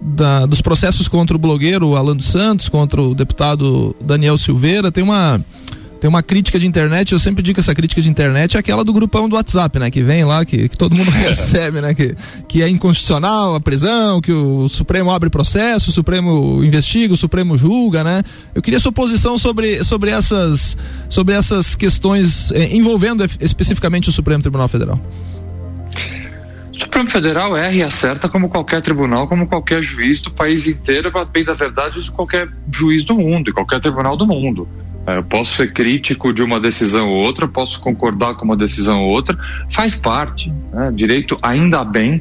da, 0.00 0.46
dos 0.46 0.60
processos 0.60 1.08
contra 1.08 1.36
o 1.36 1.38
blogueiro 1.38 1.96
Alan 1.96 2.16
dos 2.16 2.28
Santos, 2.28 2.68
contra 2.68 3.00
o 3.00 3.14
deputado 3.14 3.94
Daniel 4.00 4.36
Silveira, 4.36 4.90
tem 4.90 5.02
uma 5.02 5.40
tem 6.04 6.08
uma 6.10 6.22
crítica 6.22 6.58
de 6.58 6.66
internet, 6.66 7.12
eu 7.12 7.18
sempre 7.18 7.42
digo 7.42 7.54
que 7.54 7.60
essa 7.60 7.74
crítica 7.74 8.02
de 8.02 8.10
internet 8.10 8.58
é 8.58 8.60
aquela 8.60 8.84
do 8.84 8.92
grupão 8.92 9.26
do 9.26 9.36
WhatsApp, 9.36 9.78
né? 9.78 9.90
Que 9.90 10.02
vem 10.02 10.22
lá, 10.22 10.44
que, 10.44 10.68
que 10.68 10.76
todo 10.76 10.94
mundo 10.94 11.08
recebe, 11.10 11.80
né? 11.80 11.94
Que, 11.94 12.14
que 12.46 12.62
é 12.62 12.68
inconstitucional 12.68 13.54
a 13.54 13.60
prisão, 13.60 14.20
que 14.20 14.30
o 14.30 14.68
Supremo 14.68 15.10
abre 15.10 15.30
processo, 15.30 15.88
o 15.88 15.92
Supremo 15.94 16.62
investiga, 16.62 17.14
o 17.14 17.16
Supremo 17.16 17.56
julga, 17.56 18.04
né? 18.04 18.22
Eu 18.54 18.60
queria 18.60 18.78
sua 18.78 18.92
posição 18.92 19.38
sobre, 19.38 19.82
sobre, 19.82 20.10
essas, 20.10 20.76
sobre 21.08 21.34
essas 21.34 21.74
questões 21.74 22.52
eh, 22.52 22.76
envolvendo 22.76 23.24
especificamente 23.40 24.10
o 24.10 24.12
Supremo 24.12 24.42
Tribunal 24.42 24.68
Federal. 24.68 25.00
O 26.74 26.78
Supremo 26.78 27.08
Federal 27.08 27.56
erra 27.56 27.72
e 27.72 27.82
acerta 27.82 28.28
como 28.28 28.48
qualquer 28.48 28.82
tribunal, 28.82 29.28
como 29.28 29.46
qualquer 29.46 29.82
juiz 29.82 30.18
do 30.18 30.30
país 30.30 30.66
inteiro, 30.66 31.12
bem 31.32 31.44
da 31.44 31.52
verdade 31.52 32.02
de 32.02 32.10
qualquer 32.10 32.48
juiz 32.72 33.04
do 33.04 33.14
mundo, 33.14 33.50
e 33.50 33.52
qualquer 33.52 33.80
tribunal 33.80 34.16
do 34.16 34.26
mundo. 34.26 34.68
É, 35.06 35.18
eu 35.18 35.22
posso 35.22 35.54
ser 35.54 35.72
crítico 35.72 36.32
de 36.32 36.42
uma 36.42 36.58
decisão 36.58 37.08
ou 37.10 37.16
outra, 37.16 37.46
posso 37.46 37.78
concordar 37.78 38.34
com 38.34 38.44
uma 38.44 38.56
decisão 38.56 39.02
ou 39.02 39.10
outra, 39.10 39.38
faz 39.70 39.94
parte. 39.96 40.52
Né? 40.72 40.90
Direito, 40.94 41.36
ainda 41.42 41.84
bem, 41.84 42.20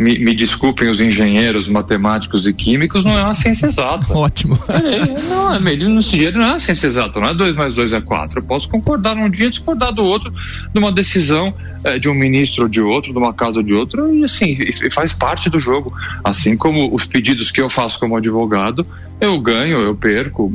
me, 0.00 0.18
me, 0.18 0.34
desculpem 0.34 0.88
os 0.88 0.98
engenheiros, 0.98 1.68
matemáticos 1.68 2.46
e 2.46 2.54
químicos, 2.54 3.04
não 3.04 3.18
é 3.18 3.22
uma 3.22 3.34
ciência 3.34 3.66
exata. 3.66 4.06
Ótimo. 4.16 4.58
É, 4.66 5.28
não, 5.28 5.54
é 5.54 5.60
melhor 5.60 6.00
dia 6.00 6.30
não 6.30 6.42
é 6.42 6.46
uma 6.48 6.58
ciência 6.58 6.86
exata, 6.86 7.20
não 7.20 7.28
é 7.28 7.34
2 7.34 7.54
mais 7.54 7.74
2 7.74 7.92
é 7.92 8.00
4. 8.00 8.38
Eu 8.38 8.42
posso 8.42 8.66
concordar 8.70 9.14
num 9.14 9.28
dia, 9.28 9.50
discordar 9.50 9.92
do 9.92 10.02
outro, 10.02 10.32
numa 10.74 10.90
decisão 10.90 11.52
é, 11.84 11.98
de 11.98 12.08
um 12.08 12.14
ministro 12.14 12.62
ou 12.62 12.68
de 12.68 12.80
outro, 12.80 13.12
de 13.12 13.18
uma 13.18 13.34
casa 13.34 13.58
ou 13.58 13.62
de 13.62 13.74
outro, 13.74 14.14
e 14.14 14.24
assim, 14.24 14.56
e 14.58 14.90
faz 14.90 15.12
parte 15.12 15.50
do 15.50 15.58
jogo. 15.58 15.92
Assim 16.24 16.56
como 16.56 16.94
os 16.94 17.06
pedidos 17.06 17.50
que 17.50 17.60
eu 17.60 17.68
faço 17.68 18.00
como 18.00 18.16
advogado, 18.16 18.86
eu 19.20 19.38
ganho, 19.38 19.80
eu 19.80 19.94
perco. 19.94 20.50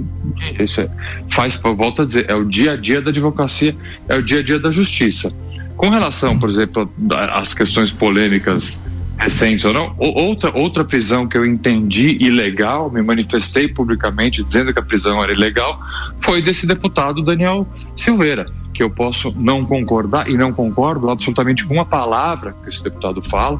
Isso 0.59 0.81
é, 0.81 0.89
faz, 1.29 1.55
volto 1.55 2.01
a 2.01 2.05
dizer, 2.05 2.25
é 2.27 2.33
o 2.33 2.43
dia 2.43 2.71
a 2.71 2.75
dia 2.75 2.99
da 2.99 3.11
advocacia, 3.11 3.75
é 4.09 4.15
o 4.15 4.23
dia 4.23 4.39
a 4.39 4.43
dia 4.43 4.57
da 4.57 4.71
justiça. 4.71 5.31
Com 5.77 5.89
relação, 5.89 6.39
por 6.39 6.49
exemplo, 6.49 6.91
às 7.31 7.53
questões 7.53 7.91
polêmicas 7.91 8.79
recentes 9.17 9.65
ou 9.65 9.73
não. 9.73 9.95
Outra, 9.97 10.51
outra 10.55 10.83
prisão 10.83 11.27
que 11.27 11.37
eu 11.37 11.45
entendi 11.45 12.17
ilegal, 12.19 12.91
me 12.91 13.01
manifestei 13.01 13.67
publicamente 13.67 14.43
dizendo 14.43 14.73
que 14.73 14.79
a 14.79 14.83
prisão 14.83 15.23
era 15.23 15.31
ilegal, 15.31 15.79
foi 16.21 16.41
desse 16.41 16.67
deputado 16.67 17.21
Daniel 17.21 17.67
Silveira, 17.95 18.45
que 18.73 18.83
eu 18.83 18.89
posso 18.89 19.33
não 19.37 19.65
concordar 19.65 20.29
e 20.29 20.35
não 20.35 20.51
concordo 20.51 21.09
absolutamente 21.09 21.65
com 21.65 21.73
uma 21.73 21.85
palavra 21.85 22.55
que 22.63 22.69
esse 22.69 22.83
deputado 22.83 23.21
fala. 23.21 23.59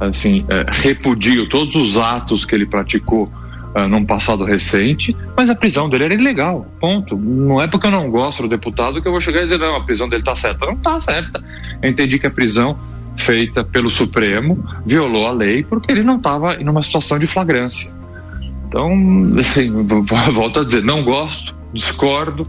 Assim, 0.00 0.44
é, 0.48 0.66
repudio 0.68 1.48
todos 1.48 1.76
os 1.76 1.96
atos 1.96 2.44
que 2.44 2.54
ele 2.54 2.66
praticou 2.66 3.30
uh, 3.74 3.88
num 3.88 4.04
passado 4.04 4.44
recente, 4.44 5.16
mas 5.36 5.50
a 5.50 5.54
prisão 5.54 5.88
dele 5.88 6.04
era 6.04 6.14
ilegal, 6.14 6.66
ponto. 6.80 7.16
Não 7.16 7.60
é 7.60 7.66
porque 7.66 7.86
eu 7.86 7.90
não 7.90 8.10
gosto 8.10 8.42
do 8.42 8.48
deputado 8.48 9.00
que 9.00 9.06
eu 9.08 9.12
vou 9.12 9.20
chegar 9.20 9.40
e 9.40 9.44
dizer, 9.44 9.58
não, 9.58 9.76
a 9.76 9.84
prisão 9.84 10.08
dele 10.08 10.22
está 10.22 10.34
certa. 10.36 10.66
Não 10.66 10.74
está 10.74 10.98
certa. 11.00 11.42
Eu 11.80 11.88
entendi 11.88 12.18
que 12.18 12.26
a 12.26 12.30
prisão 12.30 12.78
feita 13.16 13.62
pelo 13.62 13.90
Supremo 13.90 14.62
violou 14.86 15.26
a 15.26 15.32
lei 15.32 15.62
porque 15.62 15.92
ele 15.92 16.02
não 16.02 16.16
estava 16.16 16.54
em 16.54 16.68
uma 16.68 16.82
situação 16.82 17.18
de 17.18 17.26
flagrância. 17.26 17.90
Então, 18.68 18.90
assim, 19.38 19.70
volto 20.32 20.60
a 20.60 20.64
dizer, 20.64 20.82
não 20.82 21.04
gosto, 21.04 21.54
discordo, 21.72 22.48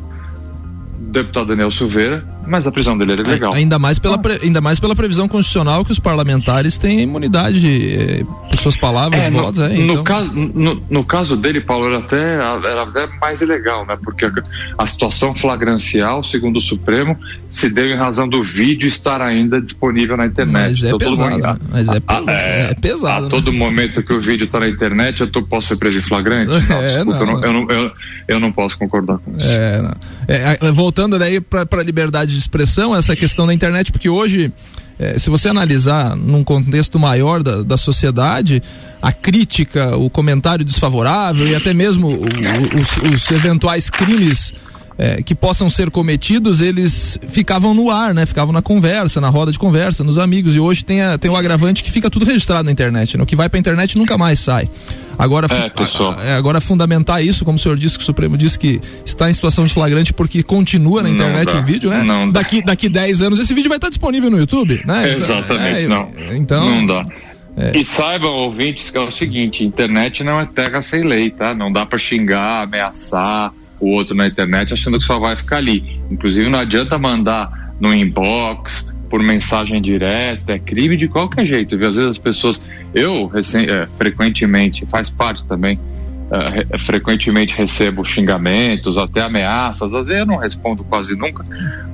deputado 0.98 1.48
Daniel 1.48 1.70
Silveira, 1.70 2.26
mas 2.48 2.68
a 2.68 2.72
prisão 2.72 2.98
dele 2.98 3.14
era 3.14 3.24
legal. 3.24 3.54
Ainda 3.54 3.80
mais 3.80 4.00
pela, 4.00 4.18
pre, 4.18 4.40
ainda 4.42 4.62
mais 4.62 4.80
pela 4.80 4.96
previsão 4.96 5.28
constitucional 5.28 5.86
que 5.86 5.92
os 5.92 6.00
parlamentares 6.00 6.78
têm 6.78 7.02
imunidade 7.02 7.66
eh, 7.66 8.24
por 8.50 8.58
suas 8.58 8.78
palavras, 8.78 9.24
é, 9.24 9.32
votos. 9.32 9.60
No, 9.60 9.66
é, 9.66 9.76
então... 9.76 9.96
no, 9.96 10.04
caso, 10.04 10.34
no, 10.34 10.84
no, 10.90 11.04
caso 11.04 11.38
dele, 11.38 11.62
Paulo, 11.62 11.88
era 11.88 12.00
até, 12.00 12.34
era 12.34 12.84
até 12.84 13.08
mais 13.20 13.42
ilegal, 13.42 13.86
né? 13.86 13.98
Porque 14.02 14.26
a, 14.26 14.32
a, 14.78 14.86
situação 14.86 15.34
flagrancial, 15.34 16.24
segundo 16.24 16.58
o 16.58 16.62
Supremo, 16.62 17.18
se 17.50 17.70
deu 17.70 17.88
em 17.88 17.96
razão 17.96 18.28
do 18.28 18.44
vídeo 18.44 18.88
estar 18.88 19.22
ainda 19.22 19.62
disponível 19.62 20.18
na 20.18 20.26
internet. 20.26 20.54
Mas 20.54 20.84
é 20.84 20.88
então, 20.88 20.98
pesado, 20.98 21.32
mundo, 21.32 21.42
né? 21.42 21.58
mas 21.70 21.88
é, 21.88 22.02
a, 22.08 22.32
é, 22.32 22.72
é 22.72 22.74
pesado. 22.76 23.28
A 23.28 23.30
todo 23.30 23.52
né? 23.52 23.58
momento 23.58 24.04
que 24.04 24.14
o 24.14 24.20
vídeo 24.20 24.46
está 24.46 24.60
na 24.60 24.68
internet, 24.68 25.22
eu 25.22 25.32
tô, 25.32 25.44
posso 25.44 25.70
ser 25.70 25.78
preso 25.78 26.00
em 26.00 26.02
flagrante? 26.02 26.52
Não, 26.52 26.58
é, 26.82 26.96
desculpa, 26.96 27.26
não, 27.26 27.44
eu, 27.44 27.54
não, 27.54 27.62
eu, 27.70 27.84
eu, 27.84 27.92
eu, 28.28 28.40
não 28.40 28.52
posso 28.52 28.78
concordar 28.78 29.18
com 29.20 29.38
isso. 29.38 29.50
É, 29.50 30.58
é 30.62 30.72
voltando 30.72 31.18
daí 31.18 31.40
para 31.40 31.68
a 31.72 31.84
liberdade 31.84 32.33
de 32.34 32.40
expressão, 32.40 32.96
essa 32.96 33.16
questão 33.16 33.48
da 33.48 33.54
internet, 33.54 33.92
porque 33.92 34.10
hoje, 34.10 34.52
é, 35.00 35.18
se 35.18 35.30
você 35.30 35.50
analisar 35.50 36.16
num 36.16 36.44
contexto 36.44 37.00
maior 37.00 37.42
da, 37.42 37.64
da 37.64 37.78
sociedade, 37.78 38.62
a 39.02 39.12
crítica, 39.12 39.96
o 39.96 40.10
comentário 40.10 40.66
desfavorável 40.66 41.48
e 41.48 41.56
até 41.56 41.74
mesmo 41.74 42.10
o, 42.10 42.24
os, 42.80 43.14
os 43.14 43.32
eventuais 43.32 43.90
crimes 43.90 44.54
é, 45.04 45.22
que 45.22 45.36
possam 45.36 45.70
ser 45.70 45.92
cometidos, 45.92 46.62
eles 46.62 47.20
ficavam 47.28 47.74
no 47.74 47.92
ar, 47.92 48.14
né? 48.14 48.26
Ficavam 48.26 48.54
na 48.54 48.62
conversa, 48.62 49.20
na 49.20 49.28
roda 49.28 49.52
de 49.52 49.60
conversa, 49.60 50.02
nos 50.02 50.18
amigos. 50.18 50.56
E 50.56 50.62
hoje 50.62 50.86
tem, 50.86 51.02
a, 51.02 51.18
tem 51.18 51.30
o 51.30 51.36
agravante 51.36 51.84
que 51.84 51.92
fica 51.92 52.10
tudo 52.10 52.24
registrado 52.24 52.64
na 52.64 52.72
internet. 52.72 53.18
Né? 53.18 53.24
O 53.24 53.26
que 53.26 53.36
vai 53.36 53.50
pra 53.50 53.60
internet 53.60 53.98
nunca 53.98 54.18
mais 54.18 54.40
sai. 54.40 54.70
Agora, 55.20 55.48
é, 55.52 55.72
a, 55.76 56.30
é, 56.30 56.36
agora 56.36 56.62
fundamentar 56.62 57.22
isso, 57.22 57.44
como 57.44 57.58
o 57.58 57.60
senhor 57.60 57.78
disse, 57.78 57.98
que 57.98 58.02
o 58.02 58.06
Supremo 58.06 58.38
disse 58.38 58.58
que 58.58 58.80
está 59.06 59.30
em 59.30 59.34
situação 59.34 59.66
de 59.66 59.74
flagrante 59.74 60.14
porque 60.14 60.42
continua 60.42 61.04
na 61.04 61.10
internet 61.10 61.54
o 61.54 61.62
vídeo, 61.62 61.90
né? 61.90 62.02
Não 62.02 62.32
daqui, 62.32 62.64
daqui 62.64 62.88
10 62.88 63.24
anos 63.24 63.40
esse 63.42 63.54
vídeo 63.54 63.68
vai 63.68 63.80
estar 63.80 63.90
disponível 63.90 64.32
no 64.32 64.40
YouTube, 64.40 64.84
né? 64.86 65.14
Exatamente, 65.18 65.84
é, 65.84 65.88
não. 65.88 66.10
Então. 66.32 66.64
Não 66.64 66.86
dá. 66.86 67.06
É. 67.58 67.78
E 67.78 67.84
saibam, 67.84 68.32
ouvintes, 68.32 68.90
que 68.90 68.98
é 68.98 69.02
o 69.02 69.12
seguinte: 69.12 69.66
internet 69.66 70.24
não 70.24 70.40
é 70.40 70.46
terra 70.46 70.82
sem 70.82 71.02
lei, 71.02 71.30
tá? 71.30 71.54
Não 71.54 71.70
dá 71.70 71.86
para 71.86 72.00
xingar, 72.00 72.64
ameaçar 72.64 73.52
o 73.84 73.90
outro 73.90 74.16
na 74.16 74.28
internet 74.28 74.74
achando 74.74 74.98
que 74.98 75.06
só 75.06 75.20
vai 75.20 75.36
ficar 75.36 75.58
ali. 75.58 76.02
Inclusive, 76.10 76.50
não 76.50 76.60
adianta 76.60 76.98
mandar 76.98 77.74
no 77.80 77.94
inbox, 77.94 78.88
por 79.10 79.22
mensagem 79.22 79.80
direta, 79.80 80.54
é 80.54 80.58
crime 80.58 80.98
de 80.98 81.08
qualquer 81.08 81.46
jeito, 81.46 81.78
viu? 81.78 81.88
Às 81.88 81.96
vezes 81.96 82.10
as 82.10 82.18
pessoas, 82.18 82.60
eu 82.96 83.28
recém, 83.28 83.68
é, 83.70 83.88
frequentemente, 83.96 84.88
faz 84.88 85.08
parte 85.08 85.46
também, 85.46 85.80
é, 86.32 86.80
frequentemente 86.80 87.56
recebo 87.56 88.04
xingamentos, 88.04 88.98
até 88.98 89.22
ameaças, 89.22 89.94
às 89.94 90.08
vezes 90.08 90.22
eu 90.22 90.26
não 90.26 90.38
respondo 90.38 90.84
quase 90.84 91.16
nunca, 91.16 91.46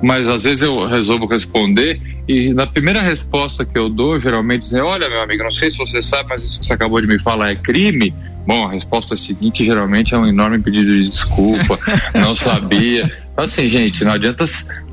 mas 0.02 0.26
às 0.26 0.44
vezes 0.44 0.62
eu 0.62 0.86
resolvo 0.86 1.26
responder 1.26 2.00
e 2.26 2.54
na 2.54 2.66
primeira 2.66 3.02
resposta 3.02 3.66
que 3.66 3.78
eu 3.78 3.90
dou, 3.90 4.18
geralmente 4.18 4.62
dizem, 4.62 4.80
olha 4.80 5.06
meu 5.10 5.20
amigo, 5.20 5.42
não 5.42 5.52
sei 5.52 5.70
se 5.70 5.76
você 5.76 6.00
sabe, 6.00 6.30
mas 6.30 6.42
isso 6.42 6.60
que 6.60 6.64
você 6.64 6.72
acabou 6.72 7.02
de 7.02 7.06
me 7.06 7.18
falar 7.20 7.50
é 7.50 7.54
crime, 7.54 8.14
Bom, 8.46 8.66
a 8.66 8.72
resposta 8.72 9.14
seguinte 9.16 9.64
geralmente 9.64 10.14
é 10.14 10.18
um 10.18 10.26
enorme 10.26 10.58
pedido 10.58 10.86
de 10.86 11.08
desculpa, 11.08 11.78
não 12.14 12.34
sabia. 12.34 13.12
Então, 13.32 13.44
assim, 13.44 13.68
gente, 13.68 14.04
não 14.04 14.12
adianta, 14.12 14.44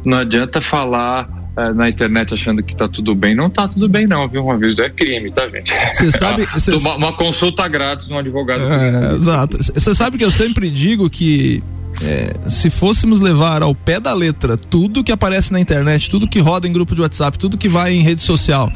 não 0.05 0.17
adianta 0.19 0.61
falar 0.61 1.27
é, 1.57 1.73
na 1.73 1.89
internet 1.89 2.33
achando 2.33 2.61
que 2.61 2.75
tá 2.75 2.87
tudo 2.87 3.15
bem. 3.15 3.33
Não 3.33 3.49
tá 3.49 3.67
tudo 3.67 3.89
bem, 3.89 4.05
não, 4.05 4.27
viu? 4.27 4.43
Uma 4.43 4.57
vez 4.57 4.77
é 4.77 4.89
crime, 4.89 5.31
tá, 5.31 5.47
gente? 5.49 5.73
Você 5.93 6.11
sabe. 6.11 6.47
Cê... 6.59 6.71
Uma, 6.75 6.95
uma, 6.95 7.13
consulta 7.13 7.67
grátis 7.67 8.07
no 8.07 8.17
advogado. 8.17 8.61
É, 8.61 9.15
exato. 9.15 9.57
Você 9.57 9.95
sabe 9.95 10.19
que 10.19 10.23
eu 10.23 10.31
sempre 10.31 10.69
digo 10.69 11.09
que. 11.09 11.63
É, 11.99 12.35
se 12.47 12.69
fôssemos 12.69 13.19
levar 13.19 13.63
ao 13.63 13.73
pé 13.73 13.99
da 13.99 14.13
letra 14.13 14.55
tudo 14.55 15.03
que 15.03 15.11
aparece 15.11 15.51
na 15.51 15.59
internet, 15.59 16.11
tudo 16.11 16.27
que 16.27 16.39
roda 16.39 16.67
em 16.67 16.71
grupo 16.71 16.93
de 16.93 17.01
WhatsApp, 17.01 17.39
tudo 17.39 17.57
que 17.57 17.67
vai 17.67 17.91
em 17.91 18.01
rede 18.01 18.21
social, 18.21 18.71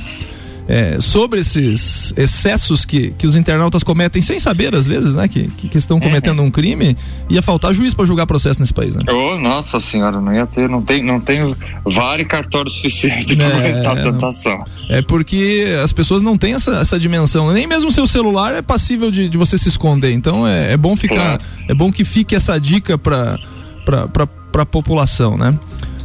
é, 0.71 1.01
sobre 1.01 1.41
esses 1.41 2.13
excessos 2.15 2.85
que, 2.85 3.11
que 3.11 3.27
os 3.27 3.35
internautas 3.35 3.83
cometem 3.83 4.21
sem 4.21 4.39
saber, 4.39 4.73
às 4.73 4.87
vezes, 4.87 5.13
né? 5.13 5.27
Que, 5.27 5.49
que, 5.49 5.67
que 5.67 5.77
estão 5.77 5.97
uhum. 5.97 6.03
cometendo 6.03 6.41
um 6.41 6.49
crime, 6.49 6.95
ia 7.29 7.41
faltar 7.41 7.73
juiz 7.73 7.93
para 7.93 8.05
julgar 8.05 8.25
processo 8.25 8.57
nesse 8.61 8.73
país, 8.73 8.95
né? 8.95 9.03
Oh, 9.09 9.37
nossa 9.37 9.81
senhora, 9.81 10.21
não 10.21 10.33
ia 10.33 10.47
ter, 10.47 10.69
não 10.69 10.81
tem, 10.81 11.03
não 11.03 11.19
tem 11.19 11.53
vale 11.83 12.23
cartório 12.23 12.71
suficiente 12.71 13.35
para 13.35 13.67
é, 13.67 13.85
a 13.85 13.95
tentação. 13.97 14.63
É 14.87 15.01
porque 15.01 15.77
as 15.83 15.91
pessoas 15.91 16.21
não 16.21 16.37
têm 16.37 16.53
essa, 16.53 16.77
essa 16.77 16.97
dimensão, 16.97 17.51
nem 17.51 17.67
mesmo 17.67 17.89
o 17.89 17.91
seu 17.91 18.07
celular 18.07 18.53
é 18.55 18.61
passível 18.61 19.11
de, 19.11 19.27
de 19.27 19.37
você 19.37 19.57
se 19.57 19.67
esconder, 19.67 20.13
então 20.13 20.47
é, 20.47 20.71
é 20.71 20.77
bom 20.77 20.95
ficar, 20.95 21.39
claro. 21.39 21.41
é 21.67 21.73
bom 21.73 21.91
que 21.91 22.05
fique 22.05 22.33
essa 22.33 22.57
dica 22.57 22.97
para 22.97 23.37
para 23.83 24.61
a 24.61 24.65
população, 24.65 25.35
né? 25.35 25.57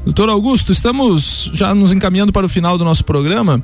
Doutor 0.05 0.29
Augusto, 0.29 0.72
estamos 0.72 1.50
já 1.52 1.74
nos 1.74 1.92
encaminhando 1.92 2.33
para 2.33 2.46
o 2.46 2.48
final 2.48 2.79
do 2.79 2.85
nosso 2.85 3.05
programa. 3.05 3.62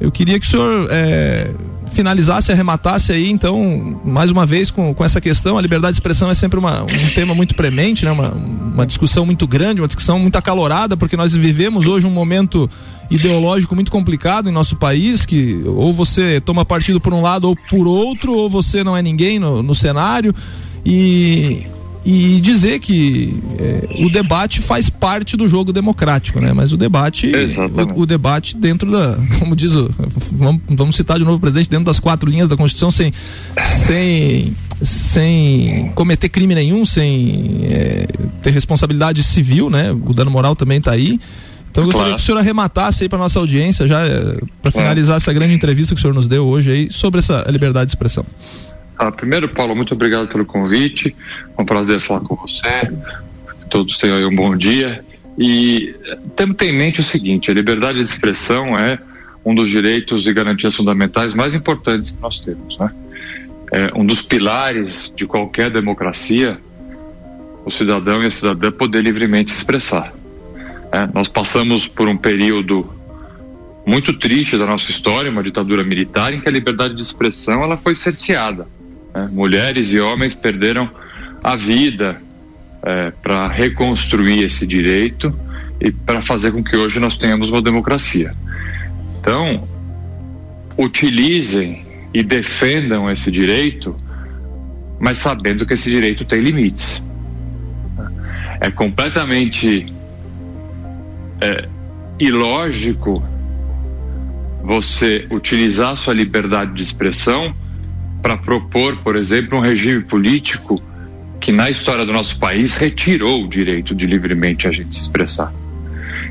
Eu 0.00 0.10
queria 0.10 0.38
que 0.40 0.46
o 0.46 0.48
senhor 0.48 0.88
é, 0.90 1.50
finalizasse, 1.92 2.50
arrematasse 2.50 3.12
aí, 3.12 3.30
então, 3.30 4.00
mais 4.04 4.30
uma 4.30 4.44
vez 4.44 4.70
com, 4.70 4.92
com 4.92 5.04
essa 5.04 5.20
questão. 5.20 5.56
A 5.56 5.62
liberdade 5.62 5.92
de 5.92 5.96
expressão 5.96 6.28
é 6.28 6.34
sempre 6.34 6.58
uma, 6.58 6.82
um 6.82 7.10
tema 7.14 7.34
muito 7.34 7.54
premente, 7.54 8.04
né? 8.04 8.10
Uma, 8.10 8.30
uma 8.30 8.86
discussão 8.86 9.24
muito 9.24 9.46
grande, 9.46 9.80
uma 9.80 9.86
discussão 9.86 10.18
muito 10.18 10.36
acalorada, 10.36 10.96
porque 10.96 11.16
nós 11.16 11.34
vivemos 11.34 11.86
hoje 11.86 12.06
um 12.06 12.10
momento 12.10 12.68
ideológico 13.10 13.74
muito 13.74 13.90
complicado 13.90 14.48
em 14.48 14.52
nosso 14.52 14.76
país, 14.76 15.24
que 15.24 15.62
ou 15.66 15.92
você 15.92 16.40
toma 16.40 16.64
partido 16.64 17.00
por 17.00 17.14
um 17.14 17.22
lado 17.22 17.48
ou 17.48 17.56
por 17.56 17.86
outro, 17.86 18.32
ou 18.32 18.50
você 18.50 18.82
não 18.82 18.96
é 18.96 19.02
ninguém 19.02 19.38
no, 19.38 19.62
no 19.62 19.74
cenário. 19.74 20.34
E, 20.84 21.66
e 22.04 22.38
dizer 22.40 22.80
que 22.80 23.34
é, 23.58 24.04
o 24.04 24.10
debate 24.10 24.60
faz 24.60 24.90
parte 24.90 25.36
do 25.36 25.48
jogo 25.48 25.72
democrático, 25.72 26.38
né? 26.38 26.52
Mas 26.52 26.72
o 26.72 26.76
debate, 26.76 27.32
o, 27.96 28.02
o, 28.02 28.06
debate 28.06 28.56
dentro 28.56 28.90
da, 28.90 29.16
como 29.38 29.56
diz 29.56 29.72
o, 29.72 29.90
vamos, 30.32 30.60
vamos, 30.68 30.96
citar 30.96 31.18
de 31.18 31.24
novo 31.24 31.38
o 31.38 31.40
presidente, 31.40 31.70
dentro 31.70 31.86
das 31.86 31.98
quatro 31.98 32.28
linhas 32.28 32.48
da 32.48 32.56
Constituição, 32.56 32.90
sem, 32.90 33.10
sem, 33.64 34.54
sem 34.82 35.92
cometer 35.94 36.28
crime 36.28 36.54
nenhum, 36.54 36.84
sem 36.84 37.60
é, 37.62 38.06
ter 38.42 38.50
responsabilidade 38.50 39.22
civil, 39.22 39.70
né? 39.70 39.90
O 39.90 40.12
dano 40.12 40.30
moral 40.30 40.54
também 40.54 40.78
está 40.78 40.92
aí. 40.92 41.18
Então 41.70 41.82
eu 41.82 41.86
gostaria 41.86 42.10
claro. 42.10 42.16
que 42.16 42.22
o 42.22 42.24
senhor 42.24 42.38
arrematasse 42.38 43.02
aí 43.02 43.08
para 43.08 43.18
nossa 43.18 43.38
audiência, 43.38 43.88
já 43.88 44.06
é, 44.06 44.38
para 44.62 44.70
finalizar 44.70 45.16
essa 45.16 45.32
grande 45.32 45.54
entrevista 45.54 45.92
que 45.92 45.98
o 45.98 46.02
senhor 46.02 46.14
nos 46.14 46.28
deu 46.28 46.46
hoje 46.46 46.70
aí 46.70 46.90
sobre 46.90 47.18
essa 47.18 47.44
liberdade 47.50 47.86
de 47.86 47.90
expressão. 47.90 48.24
Ah, 48.98 49.10
primeiro, 49.10 49.48
Paulo, 49.48 49.74
muito 49.74 49.94
obrigado 49.94 50.28
pelo 50.28 50.44
convite. 50.44 51.14
É 51.56 51.62
um 51.62 51.64
prazer 51.64 52.00
falar 52.00 52.20
com 52.20 52.36
você. 52.36 52.92
Todos 53.68 53.98
tenham 53.98 54.16
aí 54.16 54.24
um 54.24 54.34
bom 54.34 54.56
dia. 54.56 55.04
E 55.36 55.94
temos 56.36 56.56
em 56.62 56.72
mente 56.72 57.00
o 57.00 57.02
seguinte: 57.02 57.50
a 57.50 57.54
liberdade 57.54 57.98
de 57.98 58.04
expressão 58.04 58.78
é 58.78 58.98
um 59.44 59.54
dos 59.54 59.68
direitos 59.68 60.26
e 60.26 60.32
garantias 60.32 60.74
fundamentais 60.74 61.34
mais 61.34 61.54
importantes 61.54 62.12
que 62.12 62.20
nós 62.20 62.38
temos. 62.38 62.78
Né? 62.78 62.90
É 63.72 63.98
um 63.98 64.06
dos 64.06 64.22
pilares 64.22 65.12
de 65.14 65.26
qualquer 65.26 65.70
democracia, 65.70 66.58
o 67.64 67.70
cidadão 67.70 68.22
e 68.22 68.26
a 68.26 68.30
cidadã 68.30 68.70
poder 68.70 69.02
livremente 69.02 69.50
se 69.50 69.58
expressar. 69.58 70.14
É, 70.92 71.08
nós 71.12 71.28
passamos 71.28 71.88
por 71.88 72.08
um 72.08 72.16
período 72.16 72.88
muito 73.84 74.12
triste 74.12 74.56
da 74.56 74.64
nossa 74.64 74.90
história, 74.90 75.30
uma 75.30 75.42
ditadura 75.42 75.82
militar 75.82 76.32
em 76.32 76.40
que 76.40 76.48
a 76.48 76.52
liberdade 76.52 76.94
de 76.94 77.02
expressão 77.02 77.62
ela 77.62 77.76
foi 77.76 77.94
cerceada. 77.94 78.66
Né? 79.14 79.28
Mulheres 79.30 79.92
e 79.92 80.00
homens 80.00 80.34
perderam 80.34 80.90
a 81.42 81.56
vida 81.56 82.20
é, 82.82 83.10
para 83.10 83.48
reconstruir 83.48 84.44
esse 84.44 84.66
direito 84.66 85.34
e 85.80 85.90
para 85.92 86.20
fazer 86.20 86.52
com 86.52 86.62
que 86.62 86.76
hoje 86.76 86.98
nós 86.98 87.16
tenhamos 87.16 87.50
uma 87.50 87.62
democracia. 87.62 88.32
Então, 89.20 89.66
utilizem 90.76 91.86
e 92.12 92.22
defendam 92.22 93.10
esse 93.10 93.30
direito, 93.30 93.96
mas 95.00 95.18
sabendo 95.18 95.66
que 95.66 95.74
esse 95.74 95.90
direito 95.90 96.24
tem 96.24 96.40
limites. 96.40 97.02
É 98.60 98.70
completamente 98.70 99.92
é, 101.40 101.68
ilógico 102.18 103.22
você 104.62 105.26
utilizar 105.30 105.96
sua 105.96 106.14
liberdade 106.14 106.72
de 106.74 106.82
expressão 106.82 107.54
para 108.24 108.38
propor, 108.38 108.96
por 109.04 109.16
exemplo, 109.16 109.58
um 109.58 109.60
regime 109.60 110.02
político 110.02 110.82
que 111.38 111.52
na 111.52 111.68
história 111.68 112.06
do 112.06 112.12
nosso 112.12 112.38
país 112.38 112.74
retirou 112.74 113.44
o 113.44 113.48
direito 113.48 113.94
de 113.94 114.06
livremente 114.06 114.66
a 114.66 114.72
gente 114.72 114.96
se 114.96 115.02
expressar. 115.02 115.52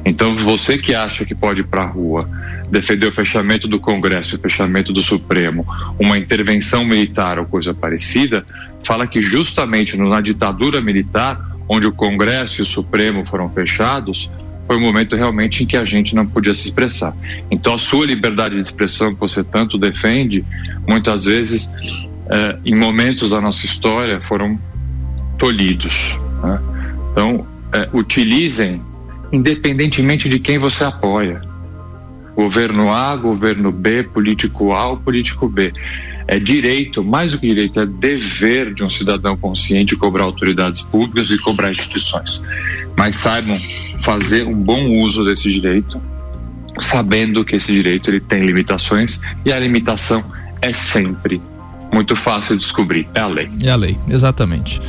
Então, 0.03 0.35
você 0.35 0.75
que 0.75 0.95
acha 0.95 1.23
que 1.23 1.35
pode 1.35 1.61
ir 1.61 1.65
para 1.65 1.83
a 1.83 1.85
rua 1.85 2.27
defender 2.71 3.05
o 3.05 3.11
fechamento 3.11 3.67
do 3.67 3.79
Congresso, 3.79 4.37
o 4.37 4.39
fechamento 4.39 4.91
do 4.91 5.03
Supremo, 5.03 5.67
uma 5.99 6.17
intervenção 6.17 6.83
militar 6.83 7.37
ou 7.37 7.45
coisa 7.45 7.75
parecida, 7.75 8.43
fala 8.83 9.05
que 9.05 9.21
justamente 9.21 9.95
na 9.95 10.19
ditadura 10.19 10.81
militar, 10.81 11.39
onde 11.69 11.85
o 11.85 11.91
Congresso 11.91 12.59
e 12.59 12.63
o 12.63 12.65
Supremo 12.65 13.23
foram 13.23 13.47
fechados, 13.51 14.31
foi 14.67 14.77
um 14.77 14.81
momento 14.81 15.15
realmente 15.15 15.63
em 15.63 15.67
que 15.67 15.77
a 15.77 15.85
gente 15.85 16.15
não 16.15 16.25
podia 16.25 16.55
se 16.55 16.65
expressar. 16.65 17.15
Então, 17.51 17.73
a 17.73 17.77
sua 17.77 18.05
liberdade 18.05 18.55
de 18.55 18.61
expressão 18.61 19.13
que 19.13 19.19
você 19.19 19.43
tanto 19.43 19.77
defende, 19.77 20.43
muitas 20.87 21.25
vezes, 21.25 21.69
eh, 22.29 22.57
em 22.65 22.75
momentos 22.75 23.31
da 23.31 23.41
nossa 23.41 23.65
história, 23.65 24.21
foram 24.21 24.59
tolhidos. 25.37 26.17
Né? 26.41 26.59
Então, 27.11 27.45
eh, 27.73 27.89
utilizem, 27.93 28.81
independentemente 29.31 30.29
de 30.29 30.39
quem 30.39 30.57
você 30.57 30.83
apoia. 30.83 31.41
Governo 32.35 32.91
A, 32.91 33.15
governo 33.15 33.71
B, 33.71 34.03
político 34.03 34.71
A 34.71 34.87
ou 34.87 34.97
político 34.97 35.47
B 35.47 35.71
é 36.27 36.39
direito, 36.39 37.03
mais 37.03 37.33
do 37.33 37.39
que 37.39 37.47
direito, 37.47 37.79
é 37.79 37.85
dever 37.85 38.73
de 38.73 38.83
um 38.83 38.89
cidadão 38.89 39.35
consciente 39.35 39.95
cobrar 39.95 40.23
autoridades 40.23 40.81
públicas 40.81 41.29
e 41.29 41.37
cobrar 41.37 41.71
instituições. 41.71 42.41
Mas 42.97 43.15
saibam 43.15 43.57
fazer 44.01 44.45
um 44.45 44.55
bom 44.55 44.87
uso 45.01 45.23
desse 45.25 45.49
direito, 45.49 46.01
sabendo 46.79 47.43
que 47.43 47.55
esse 47.55 47.71
direito 47.71 48.09
ele 48.09 48.19
tem 48.19 48.45
limitações 48.45 49.19
e 49.45 49.51
a 49.51 49.59
limitação 49.59 50.23
é 50.61 50.73
sempre 50.73 51.41
muito 51.91 52.15
fácil 52.15 52.55
de 52.55 52.63
descobrir, 52.63 53.07
é 53.13 53.19
a 53.19 53.27
lei. 53.27 53.49
É 53.61 53.69
a 53.69 53.75
lei, 53.75 53.97
exatamente. 54.09 54.81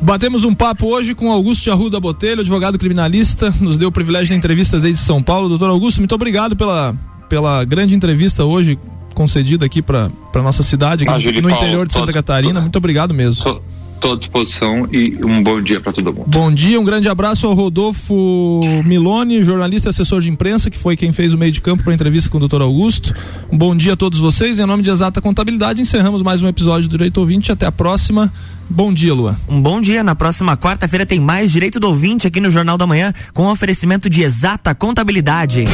Batemos 0.00 0.44
um 0.44 0.54
papo 0.54 0.86
hoje 0.86 1.14
com 1.14 1.30
Augusto 1.30 1.64
de 1.64 1.70
Arruda 1.70 1.98
Botelho, 1.98 2.40
advogado 2.40 2.78
criminalista, 2.78 3.52
nos 3.60 3.76
deu 3.76 3.88
o 3.88 3.92
privilégio 3.92 4.30
da 4.30 4.36
entrevista 4.36 4.78
desde 4.78 5.02
São 5.02 5.22
Paulo. 5.22 5.48
Doutor 5.48 5.68
Augusto, 5.68 5.98
muito 5.98 6.14
obrigado 6.14 6.54
pela, 6.54 6.94
pela 7.28 7.64
grande 7.64 7.94
entrevista 7.94 8.44
hoje 8.44 8.78
concedida 9.16 9.64
aqui 9.64 9.80
para 9.80 10.10
nossa 10.34 10.62
cidade, 10.62 11.08
aqui 11.08 11.40
no 11.40 11.48
Paulo, 11.48 11.64
interior 11.64 11.86
de 11.86 11.94
Santa 11.94 12.12
Catarina. 12.12 12.60
Muito 12.60 12.76
obrigado 12.76 13.14
mesmo. 13.14 13.62
Estou 13.96 14.12
à 14.12 14.16
disposição 14.16 14.86
e 14.92 15.18
um 15.24 15.42
bom 15.42 15.58
dia 15.58 15.80
para 15.80 15.90
todo 15.90 16.12
mundo. 16.12 16.26
Bom 16.26 16.52
dia, 16.52 16.78
um 16.78 16.84
grande 16.84 17.08
abraço 17.08 17.46
ao 17.46 17.54
Rodolfo 17.54 18.60
Milone, 18.84 19.42
jornalista 19.42 19.88
e 19.88 19.90
assessor 19.90 20.20
de 20.20 20.28
imprensa, 20.28 20.70
que 20.70 20.76
foi 20.76 20.96
quem 20.96 21.14
fez 21.14 21.32
o 21.32 21.38
meio 21.38 21.50
de 21.50 21.62
campo 21.62 21.82
para 21.82 21.92
a 21.92 21.94
entrevista 21.94 22.28
com 22.28 22.36
o 22.36 22.40
doutor 22.40 22.60
Augusto. 22.60 23.14
Um 23.50 23.56
bom 23.56 23.74
dia 23.74 23.94
a 23.94 23.96
todos 23.96 24.18
vocês. 24.18 24.60
Em 24.60 24.66
nome 24.66 24.82
de 24.82 24.90
Exata 24.90 25.22
Contabilidade, 25.22 25.80
encerramos 25.80 26.22
mais 26.22 26.42
um 26.42 26.46
episódio 26.46 26.90
do 26.90 26.92
Direito 26.92 27.16
Ouvinte. 27.18 27.50
Até 27.50 27.64
a 27.64 27.72
próxima. 27.72 28.30
Bom 28.68 28.92
dia, 28.92 29.14
Lua. 29.14 29.34
Um 29.48 29.62
bom 29.62 29.80
dia. 29.80 30.04
Na 30.04 30.14
próxima 30.14 30.58
quarta-feira 30.58 31.06
tem 31.06 31.18
mais 31.18 31.50
Direito 31.50 31.80
do 31.80 31.88
Ouvinte 31.88 32.26
aqui 32.26 32.38
no 32.38 32.50
Jornal 32.50 32.76
da 32.76 32.86
Manhã, 32.86 33.14
com 33.32 33.50
oferecimento 33.50 34.10
de 34.10 34.22
Exata 34.22 34.74
Contabilidade. 34.74 35.64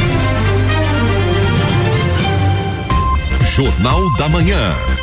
Jornal 3.55 4.09
da 4.17 4.27
Manhã. 4.27 5.02